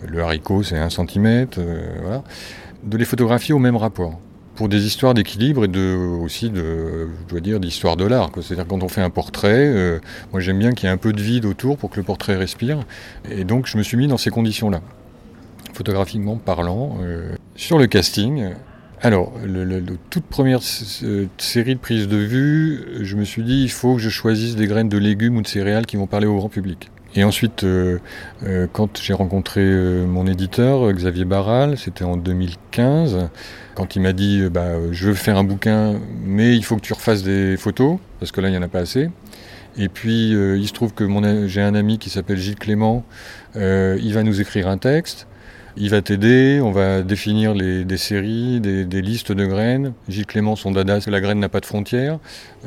Euh, 0.03 0.07
le 0.07 0.21
haricot 0.21 0.63
c'est 0.63 0.77
1 0.77 0.89
cm. 0.89 1.47
voilà. 2.01 2.23
De 2.83 2.97
les 2.97 3.05
photographier 3.05 3.53
au 3.53 3.59
même 3.59 3.75
rapport 3.75 4.19
pour 4.55 4.69
des 4.69 4.85
histoires 4.87 5.13
d'équilibre 5.13 5.65
et 5.65 5.67
de, 5.67 5.95
aussi 5.95 6.49
de, 6.49 7.09
je 7.21 7.29
dois 7.29 7.41
dire, 7.41 7.59
d'histoire 7.59 7.95
de 7.95 8.05
l'art. 8.05 8.31
C'est-à-dire 8.41 8.65
quand 8.67 8.81
on 8.81 8.87
fait 8.87 9.01
un 9.01 9.11
portrait, 9.11 9.99
moi 10.31 10.41
j'aime 10.41 10.57
bien 10.57 10.71
qu'il 10.71 10.87
y 10.87 10.89
ait 10.89 10.93
un 10.93 10.97
peu 10.97 11.13
de 11.13 11.21
vide 11.21 11.45
autour 11.45 11.77
pour 11.77 11.91
que 11.91 11.97
le 11.97 12.03
portrait 12.03 12.35
respire. 12.35 12.79
Et 13.29 13.43
donc 13.43 13.67
je 13.67 13.77
me 13.77 13.83
suis 13.83 13.97
mis 13.97 14.07
dans 14.07 14.17
ces 14.17 14.31
conditions-là 14.31 14.81
photographiquement 15.77 16.37
parlant. 16.37 16.97
Euh, 17.01 17.35
sur 17.55 17.77
le 17.77 17.87
casting, 17.87 18.49
alors, 19.01 19.31
la 19.45 19.79
toute 20.09 20.25
première 20.25 20.61
série 20.63 21.75
de 21.75 21.79
prises 21.79 22.07
de 22.07 22.17
vue, 22.17 22.83
je 23.01 23.15
me 23.15 23.23
suis 23.23 23.43
dit, 23.43 23.61
il 23.63 23.69
faut 23.69 23.95
que 23.95 24.01
je 24.01 24.09
choisisse 24.09 24.55
des 24.55 24.65
graines 24.65 24.89
de 24.89 24.97
légumes 24.97 25.37
ou 25.37 25.41
de 25.43 25.47
céréales 25.47 25.85
qui 25.85 25.97
vont 25.97 26.07
parler 26.07 26.25
au 26.25 26.35
grand 26.35 26.49
public. 26.49 26.89
Et 27.17 27.23
ensuite, 27.23 27.63
euh, 27.63 27.97
euh, 28.43 28.67
quand 28.71 29.01
j'ai 29.01 29.13
rencontré 29.13 29.65
mon 30.05 30.27
éditeur, 30.27 30.93
Xavier 30.93 31.25
Barral, 31.25 31.75
c'était 31.75 32.03
en 32.03 32.15
2015, 32.15 33.29
quand 33.73 33.95
il 33.95 34.03
m'a 34.03 34.13
dit, 34.13 34.47
bah, 34.51 34.73
je 34.91 35.07
veux 35.07 35.13
faire 35.15 35.35
un 35.35 35.43
bouquin, 35.43 35.99
mais 36.23 36.55
il 36.55 36.63
faut 36.63 36.75
que 36.75 36.81
tu 36.81 36.93
refasses 36.93 37.23
des 37.23 37.57
photos, 37.57 37.97
parce 38.19 38.31
que 38.31 38.39
là, 38.39 38.49
il 38.49 38.51
n'y 38.51 38.57
en 38.59 38.61
a 38.61 38.67
pas 38.67 38.81
assez. 38.81 39.09
Et 39.79 39.89
puis, 39.89 40.29
il 40.29 40.67
se 40.67 40.73
trouve 40.73 40.93
que 40.93 41.07
j'ai 41.47 41.61
un 41.63 41.73
ami 41.73 41.97
qui 41.97 42.11
s'appelle 42.11 42.37
Gilles 42.37 42.55
Clément, 42.55 43.03
il 43.55 44.13
va 44.13 44.21
nous 44.21 44.39
écrire 44.39 44.67
un 44.67 44.77
texte. 44.77 45.25
Il 45.79 45.91
va 45.91 46.01
t'aider, 46.01 46.59
on 46.63 46.71
va 46.71 47.03
définir 47.03 47.53
des 47.53 47.97
séries, 47.97 48.59
des, 48.59 49.01
listes 49.01 49.31
de 49.31 49.45
graines. 49.45 49.93
Gilles 50.09 50.25
Clément, 50.25 50.55
son 50.55 50.71
dada, 50.71 50.99
c'est 51.01 51.11
la 51.11 51.21
graine 51.21 51.39
n'a 51.39 51.49
pas 51.49 51.59
de 51.59 51.67
frontières. 51.67 52.17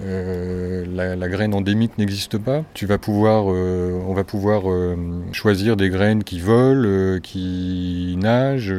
Euh, 0.05 0.85
la, 1.17 1.29
graine 1.29 1.53
endémique 1.53 1.99
n'existe 1.99 2.39
pas. 2.39 2.63
Tu 2.73 2.87
vas 2.87 2.99
pouvoir, 2.99 3.47
euh, 3.49 4.01
on 4.07 4.15
va 4.15 4.23
pouvoir 4.23 4.71
euh, 4.71 4.97
choisir 5.33 5.77
des 5.77 5.91
graines 5.91 6.23
qui 6.23 6.39
volent, 6.39 7.19
qui 7.21 8.17
nagent, 8.17 8.75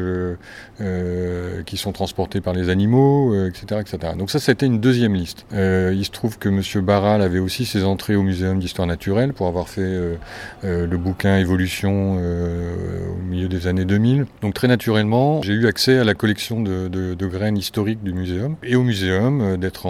qui 1.65 1.77
sont 1.77 1.91
transportées 1.91 2.39
par 2.39 2.53
les 2.53 2.69
animaux, 2.69 3.35
etc., 3.45 3.81
etc. 3.81 4.13
Donc 4.17 4.31
ça, 4.31 4.39
c'était 4.39 4.65
une 4.65 4.79
deuxième 4.79 5.13
liste. 5.13 5.45
il 5.51 6.05
se 6.05 6.11
trouve 6.11 6.37
que 6.37 6.47
M. 6.47 6.61
Barral 6.85 7.21
avait 7.21 7.39
aussi 7.39 7.65
ses 7.65 7.83
entrées 7.83 8.15
au 8.15 8.23
Muséum 8.23 8.59
d'histoire 8.59 8.87
naturelle 8.87 9.33
pour 9.33 9.47
avoir 9.47 9.67
fait 9.67 10.15
le 10.63 10.97
bouquin 10.97 11.37
Évolution 11.37 12.15
au 12.15 13.23
milieu 13.23 13.49
des 13.49 13.67
années 13.67 13.85
2000. 13.85 14.20
2000. 14.23 14.41
Donc 14.41 14.53
très 14.53 14.67
naturellement, 14.67 15.41
j'ai 15.41 15.53
eu 15.53 15.67
accès 15.67 15.97
à 15.97 16.03
la 16.03 16.13
collection 16.13 16.61
de, 16.61 17.15
graines 17.27 17.57
historiques 17.57 18.03
du 18.03 18.13
muséum 18.13 18.55
et 18.63 18.75
au 18.75 18.83
muséum 18.83 19.41
euh, 19.41 19.57
d'être 19.57 19.87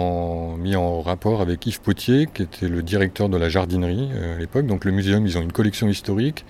mis 0.58 0.76
en 0.76 1.00
rapport 1.00 1.40
avec 1.40 1.66
Yves 1.66 1.80
Potier, 1.80 2.28
qui 2.32 2.42
était 2.42 2.68
le 2.68 2.82
directeur 2.82 3.28
de 3.28 3.36
la 3.36 3.48
jardinerie 3.48 4.10
à 4.36 4.38
l'époque. 4.38 4.66
Donc 4.66 4.84
le 4.84 4.92
muséum, 4.92 5.26
ils 5.26 5.38
ont 5.38 5.42
une 5.42 5.52
collection 5.52 5.88
historique 5.88 6.44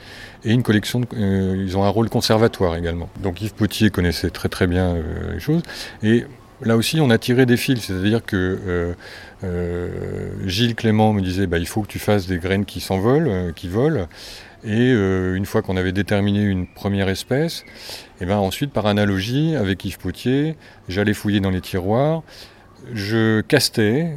et 0.45 0.53
une 0.53 0.63
collection, 0.63 1.03
ils 1.17 1.77
ont 1.77 1.85
un 1.85 1.89
rôle 1.89 2.11
conservatoire 2.11 2.77
également. 2.77 3.09
Donc 3.23 3.41
Yves 3.41 3.55
Potier 3.55 3.91
connaissait 3.91 4.31
très 4.31 4.49
très 4.49 4.67
bien 4.67 4.97
les 5.33 5.41
choses 5.41 5.63
et 6.03 6.25
là 6.65 6.77
aussi, 6.77 7.01
on 7.01 7.11
a 7.11 7.19
tiré 7.19 7.47
des 7.47 7.57
fils, 7.57 7.85
c'est-à-dire 7.85 8.25
que 8.25 8.59
euh, 8.67 8.95
euh, 9.45 10.31
Gilles 10.47 10.75
Clément 10.75 11.13
me 11.13 11.21
disait 11.21 11.47
bah, 11.47 11.59
il 11.59 11.67
faut 11.67 11.83
que 11.83 11.89
tu 11.89 11.99
fasses 11.99 12.27
des 12.27 12.39
graines 12.39 12.65
qui 12.65 12.81
s'envolent, 12.81 13.29
euh, 13.29 13.53
qui 13.53 13.69
volent. 13.69 14.07
Et 14.65 14.91
une 14.93 15.45
fois 15.45 15.63
qu'on 15.63 15.77
avait 15.77 15.93
déterminé 15.93 16.43
une 16.43 16.69
première 16.69 17.09
espèce, 17.09 17.65
et 18.21 18.27
ben 18.27 18.37
ensuite, 18.37 18.73
par 18.73 18.87
analogie, 18.87 19.57
avec 19.57 19.85
Yves 19.85 19.99
Potier, 19.99 20.57
j'allais 20.89 21.15
fouiller 21.15 21.41
dans 21.41 21.51
les 21.51 21.61
tiroirs, 21.61 22.23
je 22.93 23.41
castais 23.41 24.17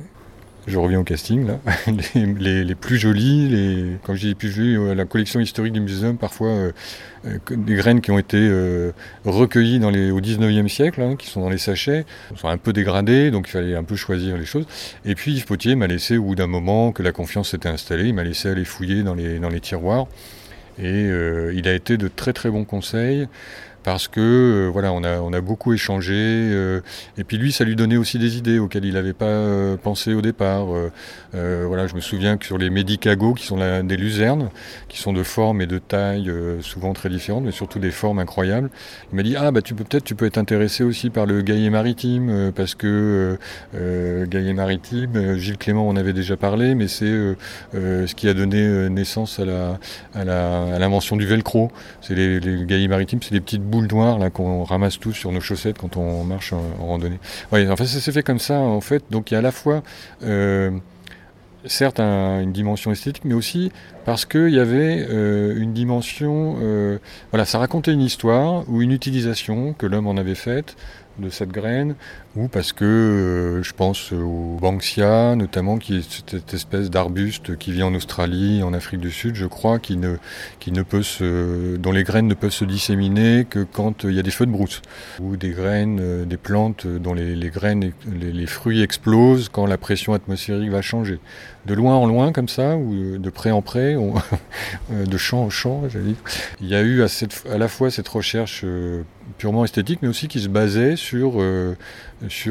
je 0.67 0.77
reviens 0.79 0.99
au 0.99 1.03
casting 1.03 1.45
là, 1.45 1.59
les, 2.15 2.75
plus 2.75 2.97
jolis, 2.97 3.47
les, 3.49 3.97
quand 4.03 4.15
je 4.15 4.21
dis 4.21 4.27
les 4.29 4.35
plus 4.35 4.49
jolis, 4.49 4.75
euh, 4.75 4.95
la 4.95 5.05
collection 5.05 5.39
historique 5.39 5.73
du 5.73 5.79
muséum, 5.79 6.17
parfois 6.17 6.47
euh, 6.47 6.71
euh, 7.25 7.37
des 7.51 7.75
graines 7.75 8.01
qui 8.01 8.11
ont 8.11 8.17
été 8.17 8.49
recueillies 9.25 9.79
dans 9.79 9.89
les, 9.89 10.11
au 10.11 10.21
19e 10.21 10.67
siècle, 10.67 11.01
hein, 11.01 11.15
qui 11.15 11.27
sont 11.27 11.41
dans 11.41 11.49
les 11.49 11.57
sachets, 11.57 12.05
sont 12.35 12.47
un 12.47 12.57
peu 12.57 12.73
dégradées, 12.73 13.31
donc 13.31 13.47
il 13.47 13.51
fallait 13.51 13.75
un 13.75 13.83
peu 13.83 13.95
choisir 13.95 14.37
les 14.37 14.45
choses. 14.45 14.65
Et 15.05 15.15
puis 15.15 15.33
Yves 15.33 15.45
Potier 15.45 15.75
m'a 15.75 15.87
laissé, 15.87 16.17
au 16.17 16.23
bout 16.23 16.35
d'un 16.35 16.47
moment 16.47 16.91
que 16.91 17.03
la 17.03 17.11
confiance 17.11 17.51
s'était 17.51 17.69
installée, 17.69 18.09
il 18.09 18.13
m'a 18.13 18.23
laissé 18.23 18.49
aller 18.49 18.65
fouiller 18.65 19.03
dans 19.03 19.15
les, 19.15 19.39
dans 19.39 19.49
les 19.49 19.59
tiroirs. 19.59 20.07
Et 20.77 21.07
il 21.53 21.67
a 21.69 21.73
été 21.73 21.95
de 21.95 22.09
très 22.09 22.33
très 22.33 22.49
bons 22.49 22.65
conseils 22.65 23.29
parce 23.85 24.07
que 24.07 24.19
euh, 24.19 24.69
voilà, 24.73 24.91
on 24.91 25.03
a, 25.03 25.19
on 25.19 25.31
a 25.31 25.41
beaucoup 25.41 25.71
échangé. 25.71 26.15
Euh, 26.15 26.81
et 27.19 27.23
puis 27.23 27.37
lui, 27.37 27.51
ça 27.51 27.63
lui 27.63 27.75
donnait 27.75 27.97
aussi 27.97 28.17
des 28.17 28.35
idées 28.35 28.57
auxquelles 28.57 28.83
il 28.83 28.95
n'avait 28.95 29.13
pas 29.13 29.25
euh, 29.25 29.77
pensé 29.77 30.15
au 30.15 30.23
départ. 30.23 30.65
voilà, 31.33 31.85
je 31.85 31.93
me 31.93 31.99
souviens 31.99 32.37
que 32.37 32.45
sur 32.45 32.57
les 32.57 32.71
médicagos, 32.71 33.35
qui 33.35 33.45
sont 33.45 33.57
des 33.83 33.97
luzernes, 33.97 34.49
qui 34.87 34.97
sont 34.97 35.13
de 35.13 35.21
forme 35.21 35.61
et 35.61 35.67
de 35.67 35.77
taille 35.77 36.31
souvent 36.61 36.93
très 36.93 37.09
différentes, 37.09 37.43
mais 37.43 37.51
surtout 37.51 37.77
des 37.77 37.91
formes 37.91 38.19
incroyables, 38.19 38.71
il 39.11 39.17
m'a 39.17 39.23
dit 39.23 39.35
ah 39.37 39.51
bah 39.51 39.61
tu 39.61 39.75
peux 39.75 39.83
peut-être 39.83 40.05
tu 40.05 40.15
peux 40.15 40.25
être 40.25 40.37
intéressé 40.37 40.83
aussi 40.83 41.09
par 41.09 41.25
le 41.25 41.41
gaillet 41.41 41.69
maritime 41.69 42.51
parce 42.55 42.73
que 42.73 43.37
gaillet 43.73 44.53
maritime, 44.53 45.37
Gilles 45.37 45.57
Clément 45.57 45.87
en 45.87 45.95
avait 45.97 46.13
déjà 46.13 46.37
parlé, 46.37 46.73
mais 46.73 46.87
c'est 46.87 47.35
ce 47.73 48.15
qui 48.15 48.29
a 48.29 48.33
donné 48.33 48.89
naissance 48.89 49.39
à 49.39 49.45
la 49.45 49.79
à 50.13 50.79
l'invention 50.79 51.17
du 51.17 51.25
velcro. 51.25 51.69
C'est 52.01 52.15
les, 52.15 52.39
les 52.39 52.65
gaillets 52.65 52.87
maritimes, 52.87 53.19
c'est 53.21 53.33
des 53.33 53.41
petites 53.41 53.63
boule 53.81 54.19
là 54.19 54.29
qu'on 54.29 54.63
ramasse 54.63 54.99
tous 54.99 55.13
sur 55.13 55.31
nos 55.31 55.41
chaussettes 55.41 55.77
quand 55.77 55.97
on 55.97 56.23
marche 56.23 56.53
en, 56.53 56.61
randonnée. 56.79 57.19
Ouais, 57.51 57.67
en 57.69 57.75
fait, 57.75 57.85
ça 57.85 57.99
s'est 57.99 58.11
fait 58.11 58.23
comme 58.23 58.39
ça 58.39 58.59
en 58.59 58.81
fait. 58.81 59.03
Donc 59.11 59.31
il 59.31 59.33
y 59.33 59.37
a 59.37 59.39
à 59.39 59.43
la 59.43 59.51
fois 59.51 59.83
euh, 60.23 60.71
certes 61.65 61.99
une 61.99 62.51
dimension 62.51 62.91
esthétique, 62.91 63.23
mais 63.25 63.33
aussi 63.33 63.71
parce 64.05 64.25
qu'il 64.25 64.49
y 64.49 64.59
avait 64.59 65.05
euh, 65.09 65.59
une 65.59 65.73
dimension, 65.73 66.57
euh, 66.61 66.99
voilà, 67.31 67.45
ça 67.45 67.59
racontait 67.59 67.91
une 67.91 68.01
histoire 68.01 68.63
ou 68.69 68.81
une 68.81 68.91
utilisation 68.91 69.73
que 69.73 69.85
l'homme 69.85 70.07
en 70.07 70.17
avait 70.17 70.35
faite 70.35 70.75
de 71.19 71.29
cette 71.29 71.49
graine, 71.49 71.95
ou 72.35 72.47
parce 72.47 72.73
que 72.73 72.85
euh, 72.85 73.63
je 73.63 73.73
pense 73.73 74.11
au 74.11 74.57
Banksia, 74.61 75.35
notamment, 75.35 75.77
qui 75.77 75.97
est 75.97 76.23
cette 76.29 76.53
espèce 76.53 76.89
d'arbuste 76.89 77.57
qui 77.57 77.71
vit 77.71 77.83
en 77.83 77.93
Australie, 77.93 78.63
en 78.63 78.73
Afrique 78.73 78.99
du 78.99 79.11
Sud, 79.11 79.35
je 79.35 79.45
crois, 79.45 79.79
qui 79.79 79.97
ne, 79.97 80.15
qui 80.59 80.71
ne 80.71 80.81
peut 80.81 81.03
se, 81.03 81.77
dont 81.77 81.91
les 81.91 82.03
graines 82.03 82.27
ne 82.27 82.33
peuvent 82.33 82.51
se 82.51 82.65
disséminer 82.65 83.45
que 83.49 83.63
quand 83.63 84.03
il 84.03 84.13
y 84.13 84.19
a 84.19 84.23
des 84.23 84.31
feux 84.31 84.45
de 84.45 84.51
brousse, 84.51 84.81
ou 85.21 85.37
des 85.37 85.51
graines, 85.51 85.99
euh, 86.01 86.25
des 86.25 86.37
plantes 86.37 86.87
dont 86.87 87.13
les, 87.13 87.49
graines, 87.49 87.91
les, 88.11 88.45
fruits 88.47 88.81
explosent 88.81 89.49
quand 89.49 89.65
la 89.65 89.77
pression 89.77 90.13
atmosphérique 90.13 90.69
va 90.69 90.81
changer. 90.81 91.19
De 91.65 91.73
loin 91.73 91.95
en 91.95 92.05
loin, 92.05 92.31
comme 92.31 92.49
ça, 92.49 92.75
ou 92.75 93.17
de 93.17 93.29
près 93.29 93.51
en 93.51 93.61
près, 93.61 93.95
de 94.89 95.17
champ 95.17 95.43
en 95.43 95.49
champ, 95.49 95.83
j'allais 95.89 96.05
dire. 96.05 96.15
Il 96.61 96.67
y 96.67 96.75
a 96.75 96.81
eu 96.81 97.01
à, 97.01 97.07
cette, 97.07 97.43
à 97.51 97.57
la 97.57 97.67
fois 97.67 97.89
cette 97.89 98.07
recherche 98.07 98.61
euh, 98.63 99.03
purement 99.37 99.65
esthétique, 99.65 99.99
mais 100.01 100.07
aussi 100.07 100.27
qui 100.27 100.39
se 100.39 100.47
basait 100.47 100.95
sur, 100.95 101.33
euh, 101.41 101.75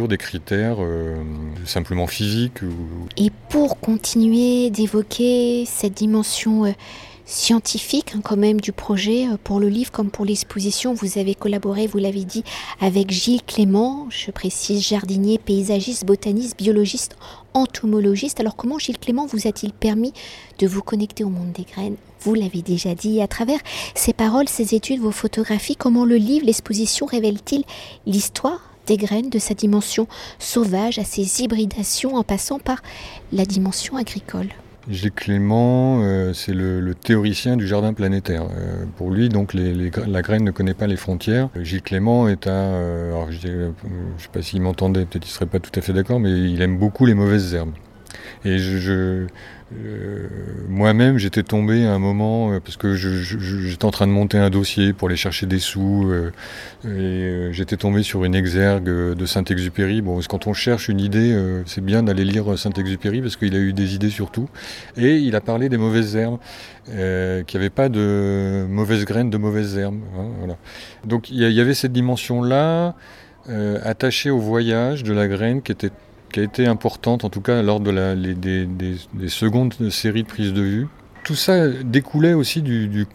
des 0.08 0.18
critères 0.18 0.76
euh, 0.80 1.16
simplement 1.64 2.06
physiques. 2.06 2.60
Et 3.16 3.30
pour 3.48 3.80
continuer 3.80 4.70
d'évoquer 4.70 5.64
cette 5.66 5.94
dimension 5.94 6.66
euh, 6.66 6.72
scientifique 7.26 8.12
hein, 8.14 8.20
quand 8.22 8.36
même 8.36 8.60
du 8.60 8.72
projet, 8.72 9.26
pour 9.44 9.60
le 9.60 9.68
livre 9.68 9.90
comme 9.90 10.10
pour 10.10 10.24
l'exposition, 10.24 10.94
vous 10.94 11.18
avez 11.18 11.34
collaboré, 11.34 11.86
vous 11.86 11.98
l'avez 11.98 12.24
dit, 12.24 12.44
avec 12.80 13.10
Gilles 13.10 13.42
Clément, 13.42 14.06
je 14.10 14.30
précise, 14.30 14.86
jardinier, 14.86 15.38
paysagiste, 15.38 16.04
botaniste, 16.04 16.56
biologiste, 16.58 17.16
entomologiste. 17.54 18.40
Alors 18.40 18.56
comment 18.56 18.78
Gilles 18.78 18.98
Clément 18.98 19.26
vous 19.26 19.46
a-t-il 19.46 19.72
permis 19.72 20.12
de 20.58 20.66
vous 20.66 20.82
connecter 20.82 21.24
au 21.24 21.30
monde 21.30 21.52
des 21.52 21.64
graines? 21.64 21.96
Vous 22.20 22.34
l'avez 22.34 22.62
déjà 22.62 22.94
dit, 22.94 23.20
à 23.20 23.28
travers 23.28 23.60
ces 23.94 24.12
paroles, 24.12 24.48
ces 24.48 24.74
études, 24.74 25.00
vos 25.00 25.10
photographies, 25.10 25.76
comment 25.76 26.04
le 26.04 26.16
livre, 26.16 26.46
l'exposition 26.46 27.06
révèle-t-il 27.06 27.64
l'histoire 28.06 28.70
des 28.86 28.96
graines, 28.96 29.30
de 29.30 29.38
sa 29.38 29.54
dimension 29.54 30.06
sauvage 30.38 30.98
à 30.98 31.04
ses 31.04 31.42
hybridations 31.42 32.16
en 32.16 32.22
passant 32.22 32.58
par 32.58 32.82
la 33.32 33.44
dimension 33.44 33.96
agricole? 33.96 34.48
Gilles 34.88 35.12
Clément, 35.12 36.00
euh, 36.02 36.32
c'est 36.32 36.52
le, 36.52 36.94
théoricien 36.94 37.56
du 37.56 37.66
jardin 37.66 37.92
planétaire. 37.92 38.44
Euh, 38.44 38.84
pour 38.96 39.10
lui, 39.10 39.28
donc, 39.28 39.54
la 39.54 40.22
graine 40.22 40.44
ne 40.44 40.50
connaît 40.50 40.74
pas 40.74 40.86
les 40.86 40.96
frontières. 40.96 41.48
Gilles 41.60 41.82
Clément 41.82 42.28
est 42.28 42.46
un. 42.46 42.52
Euh, 42.52 43.08
alors, 43.10 43.32
je 43.32 43.48
ne 43.48 43.72
sais 44.18 44.28
pas 44.32 44.42
s'il 44.42 44.62
m'entendait, 44.62 45.06
peut-être 45.06 45.26
il 45.26 45.30
ne 45.30 45.32
serait 45.32 45.46
pas 45.46 45.60
tout 45.60 45.72
à 45.74 45.80
fait 45.80 45.92
d'accord, 45.92 46.20
mais 46.20 46.30
il 46.30 46.60
aime 46.62 46.78
beaucoup 46.78 47.06
les 47.06 47.14
mauvaises 47.14 47.54
herbes. 47.54 47.72
Et 48.44 48.58
euh, 49.72 50.28
moi-même, 50.68 51.18
j'étais 51.18 51.42
tombé 51.42 51.86
à 51.86 51.92
un 51.92 51.98
moment, 51.98 52.52
euh, 52.52 52.60
parce 52.60 52.76
que 52.76 52.94
j'étais 52.94 53.84
en 53.84 53.90
train 53.90 54.06
de 54.06 54.12
monter 54.12 54.38
un 54.38 54.50
dossier 54.50 54.92
pour 54.92 55.08
aller 55.08 55.16
chercher 55.16 55.46
des 55.46 55.58
sous, 55.58 56.10
euh, 56.10 56.30
et 56.86 57.52
j'étais 57.52 57.76
tombé 57.76 58.02
sur 58.02 58.24
une 58.24 58.34
exergue 58.34 58.84
de 58.84 59.26
Saint-Exupéry. 59.26 60.02
Bon, 60.02 60.20
quand 60.28 60.46
on 60.46 60.52
cherche 60.52 60.88
une 60.88 61.00
idée, 61.00 61.36
c'est 61.66 61.82
bien 61.82 62.02
d'aller 62.02 62.24
lire 62.24 62.58
Saint-Exupéry, 62.58 63.22
parce 63.22 63.36
qu'il 63.36 63.54
a 63.54 63.58
eu 63.58 63.72
des 63.72 63.94
idées 63.94 64.10
sur 64.10 64.30
tout. 64.30 64.48
Et 64.96 65.16
il 65.16 65.34
a 65.34 65.40
parlé 65.40 65.68
des 65.68 65.78
mauvaises 65.78 66.14
herbes, 66.14 66.38
qu'il 66.86 66.94
n'y 66.94 67.56
avait 67.56 67.70
pas 67.70 67.88
de 67.88 68.66
mauvaises 68.68 69.04
graines 69.04 69.30
de 69.30 69.38
mauvaises 69.38 69.78
herbes. 69.78 70.00
Hein. 70.18 70.56
Donc 71.04 71.30
il 71.30 71.38
y, 71.38 71.60
avait 71.60 71.74
cette 71.74 71.92
dimension-là, 71.92 72.94
attachée 73.82 74.30
au 74.30 74.38
voyage 74.38 75.02
de 75.02 75.12
la 75.12 75.26
graine, 75.26 75.62
qui 75.62 75.72
était 75.72 75.90
qui 76.34 76.40
a 76.40 76.42
été 76.42 76.66
importante, 76.66 77.24
en 77.24 77.30
tout 77.30 77.40
cas 77.40 77.62
lors 77.62 77.78
de 77.78 77.92
la, 77.92 78.16
des, 78.16 78.98
secondes 79.28 79.72
séries 79.90 80.24
de 80.24 80.28
prise 80.28 80.52
de 80.52 80.62
vue. 80.62 80.88
Tout 81.22 81.36
ça 81.36 81.68
découlait 81.68 82.34
aussi 82.34 82.60
du, 82.60 83.06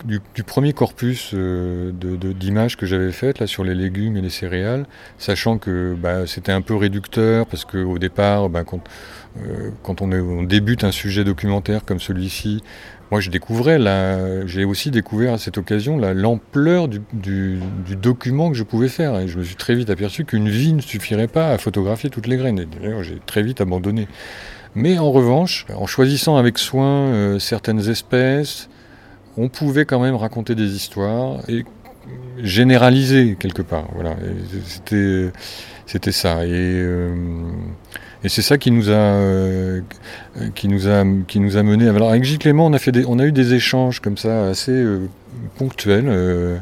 premier 0.48 0.72
corpus 0.72 1.32
euh, 1.34 1.92
d'images 1.92 2.78
que 2.78 2.86
j'avais 2.86 3.12
faites 3.12 3.40
là, 3.40 3.46
sur 3.46 3.66
les 3.66 3.76
légumes 3.76 4.16
et 4.16 4.22
les 4.22 4.30
céréales, 4.30 4.86
sachant 5.18 5.58
que 5.58 5.96
bah, 6.02 6.28
c'était 6.28 6.54
un 6.54 6.62
peu 6.62 6.76
réducteur 6.76 7.46
parce 7.46 7.66
qu'au 7.66 8.00
départ, 8.00 8.48
bah, 8.48 8.64
quand, 8.64 8.80
euh, 9.46 9.72
quand 9.84 10.02
on, 10.02 10.10
on, 10.14 10.44
débute 10.44 10.86
un 10.86 10.94
sujet 10.94 11.26
documentaire 11.26 11.84
comme 11.84 12.00
celui-ci, 12.00 12.64
moi, 13.12 13.22
je 13.22 13.32
découvrais, 13.32 13.80
j'ai 14.46 14.66
aussi 14.66 14.92
découvert 14.92 15.34
à 15.34 15.38
cette 15.40 15.58
occasion 15.58 15.98
l'ampleur 15.98 16.88
du, 16.88 17.60
document 18.02 18.52
que 18.52 18.58
je 18.58 18.64
pouvais 18.64 18.88
faire. 18.90 19.20
Et 19.20 19.28
je 19.28 19.38
me 19.40 19.44
suis 19.44 19.56
très 19.56 19.74
vite 19.74 19.90
aperçu 19.90 20.26
qu'une 20.26 20.50
vie 20.50 20.74
ne 20.74 20.82
suffirait 20.82 21.28
pas 21.28 21.50
à 21.50 21.58
photographier 21.58 22.10
toutes 22.12 22.28
les 22.28 22.38
graines. 22.38 22.66
D'ailleurs, 22.80 23.04
j'ai 23.04 23.20
très 23.26 23.42
vite 23.42 23.62
abandonné. 23.62 24.08
Mais 24.76 25.00
en 25.00 25.12
revanche, 25.12 25.66
en 25.76 25.88
choisissant 25.88 26.38
avec 26.38 26.60
soin 26.60 27.08
euh, 27.08 27.40
certaines 27.40 27.90
espèces, 27.90 28.70
on 29.38 29.50
pouvait 29.50 29.86
quand 29.86 30.00
même 30.00 30.16
raconter 30.16 30.54
des 30.54 30.76
histoires 30.76 31.40
et 31.48 31.66
généraliser 32.38 33.36
quelque 33.40 33.64
part. 33.64 33.88
Voilà, 33.96 34.16
c'était 34.86 36.12
ça. 36.12 36.42
Euh, 36.42 37.16
et 38.24 38.30
c'est 38.30 38.42
ça 38.42 38.58
qui 38.58 38.72
nous 38.72 38.90
a, 38.90 38.94
euh, 38.94 39.82
qui 40.54 40.68
nous 40.68 40.88
a, 40.88 41.06
qui 41.28 41.40
nous 41.40 41.56
a 41.56 41.64
mené. 41.64 41.88
Alors 41.88 42.10
avec 42.10 42.26
Gilles 42.26 42.40
Clément, 42.40 42.66
on 42.66 42.74
a 42.74 42.80
fait, 42.80 42.92
des, 42.92 43.06
on 43.06 43.18
a 43.18 43.26
eu 43.26 43.32
des 43.32 43.54
échanges 43.54 44.02
comme 44.02 44.18
ça 44.18 44.48
assez 44.48 44.74
euh, 44.74 45.08
ponctuels. 45.58 46.08
Euh. 46.10 46.58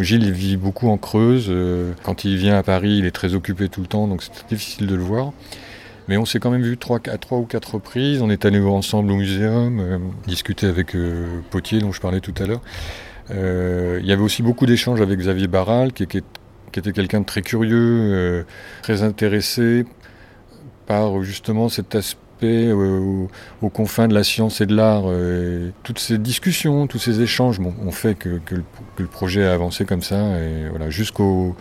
Gilles 0.00 0.22
il 0.22 0.32
vit 0.32 0.56
beaucoup 0.56 0.88
en 0.88 0.98
Creuse. 0.98 1.52
quand 2.04 2.24
il 2.24 2.36
vient 2.36 2.56
à 2.56 2.62
Paris, 2.62 2.98
il 2.98 3.06
est 3.06 3.10
très 3.10 3.34
occupé 3.34 3.68
tout 3.68 3.80
le 3.80 3.88
temps, 3.88 4.06
donc 4.06 4.22
c'est 4.22 4.48
difficile 4.48 4.86
de 4.86 4.94
le 4.94 5.02
voir. 5.02 5.32
Mais 6.06 6.16
on 6.16 6.24
s'est 6.24 6.38
quand 6.38 6.50
même 6.50 6.62
vu 6.62 6.76
trois, 6.76 7.00
à 7.06 7.18
trois 7.18 7.38
ou 7.38 7.44
quatre 7.44 7.74
reprises. 7.74 8.22
On 8.22 8.30
est 8.30 8.44
allé 8.44 8.60
ensemble 8.60 9.12
au 9.12 9.16
muséum, 9.16 10.12
discuter 10.26 10.66
avec 10.66 10.96
Potier 11.50 11.80
dont 11.80 11.92
je 11.92 12.00
parlais 12.00 12.20
tout 12.20 12.34
à 12.40 12.46
l'heure. 12.46 12.62
il 13.30 14.06
y 14.06 14.12
avait 14.12 14.22
aussi 14.22 14.42
beaucoup 14.42 14.66
d'échanges 14.66 15.00
avec 15.00 15.18
Xavier 15.18 15.48
Barral, 15.48 15.92
qui 15.92 16.04
était 16.04 16.22
quelqu'un 16.92 17.20
de 17.20 17.26
très 17.26 17.42
curieux, 17.42 18.46
très 18.82 19.02
intéressé 19.02 19.84
par 20.90 21.22
justement 21.22 21.68
cet 21.68 21.94
aspect 21.94 22.18
aspect 22.40 22.72
aux, 22.72 23.68
confins 23.68 24.08
de 24.08 24.14
la 24.14 24.24
science 24.24 24.60
et 24.60 24.66
de 24.66 24.74
l'art. 24.74 25.04
toutes 25.82 25.98
ces 25.98 26.18
discussions, 26.18 26.86
tous 26.86 26.98
ces 26.98 27.20
échanges 27.20 27.60
ont 27.60 27.90
fait 27.90 28.14
que, 28.14 28.40
le, 28.50 29.06
projet 29.06 29.44
a 29.44 29.52
avancé 29.52 29.84
comme 29.84 30.02
ça, 30.02 30.16
et 30.38 30.68
voilà, 30.70 30.90
jusqu'au 30.90 31.54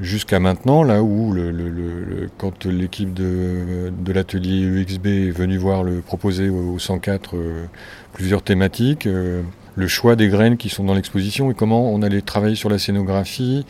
jusqu'à 0.00 0.38
maintenant, 0.38 0.84
là 0.84 1.02
où 1.02 1.34
quand 2.36 2.66
l'équipe 2.66 3.12
de, 3.14 3.90
l'atelier 4.06 4.60
UXB 4.60 5.06
est 5.06 5.30
venue 5.30 5.56
voir 5.56 5.82
le 5.82 6.00
proposer 6.02 6.50
au, 6.50 6.78
104 6.78 7.36
plusieurs 8.12 8.42
thématiques, 8.42 9.08
le 9.76 9.88
choix 9.88 10.14
des 10.14 10.28
graines 10.28 10.56
qui 10.56 10.68
sont 10.68 10.84
dans 10.84 10.94
l'exposition 10.94 11.50
et 11.50 11.54
comment 11.54 11.90
on 11.90 12.02
allait 12.02 12.20
travailler 12.20 12.54
sur 12.54 12.68
la 12.68 12.78
scénographie, 12.78 13.64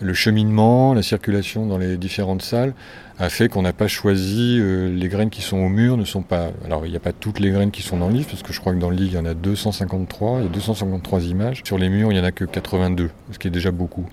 le 0.00 0.14
cheminement, 0.14 0.94
la 0.94 1.02
circulation 1.02 1.66
dans 1.66 1.78
les 1.78 1.96
différentes 1.96 2.42
salles 2.42 2.72
a 3.18 3.28
fait 3.28 3.48
qu'on 3.48 3.62
n'a 3.62 3.72
pas 3.72 3.88
choisi 3.88 4.58
euh, 4.60 4.88
les 4.88 5.08
graines 5.08 5.30
qui 5.30 5.42
sont 5.42 5.58
au 5.58 5.68
mur 5.68 5.96
ne 5.96 6.04
sont 6.04 6.22
pas 6.22 6.50
alors 6.64 6.84
il 6.84 6.90
n'y 6.90 6.96
a 6.96 7.00
pas 7.00 7.12
toutes 7.12 7.38
les 7.38 7.50
graines 7.50 7.70
qui 7.70 7.82
sont 7.82 7.96
dans 7.96 8.08
le 8.08 8.14
livre 8.14 8.28
parce 8.28 8.42
que 8.42 8.52
je 8.52 8.60
crois 8.60 8.74
que 8.74 8.78
dans 8.78 8.90
le 8.90 8.96
livre 8.96 9.12
il 9.12 9.16
y 9.16 9.18
en 9.18 9.26
a 9.26 9.34
253 9.34 10.40
il 10.40 10.44
y 10.44 10.46
a 10.46 10.50
253 10.50 11.22
images 11.24 11.62
sur 11.64 11.78
les 11.78 11.88
murs 11.88 12.10
il 12.10 12.18
y 12.18 12.20
en 12.20 12.24
a 12.24 12.32
que 12.32 12.44
82 12.44 13.10
ce 13.30 13.38
qui 13.38 13.48
est 13.48 13.52
déjà 13.52 13.70
beaucoup 13.70 14.08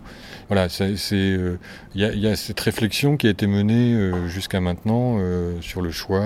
voilà, 0.51 0.67
euh, 0.81 1.55
il 1.95 2.01
y, 2.01 2.27
a 2.27 2.35
cette 2.35 2.59
réflexion 2.59 3.15
qui 3.15 3.27
a 3.27 3.29
été 3.29 3.47
menée 3.47 3.93
euh, 3.93 4.27
jusqu'à 4.27 4.59
maintenant 4.59 5.17
sur 5.61 5.81
le 5.81 5.91
choix 5.91 6.25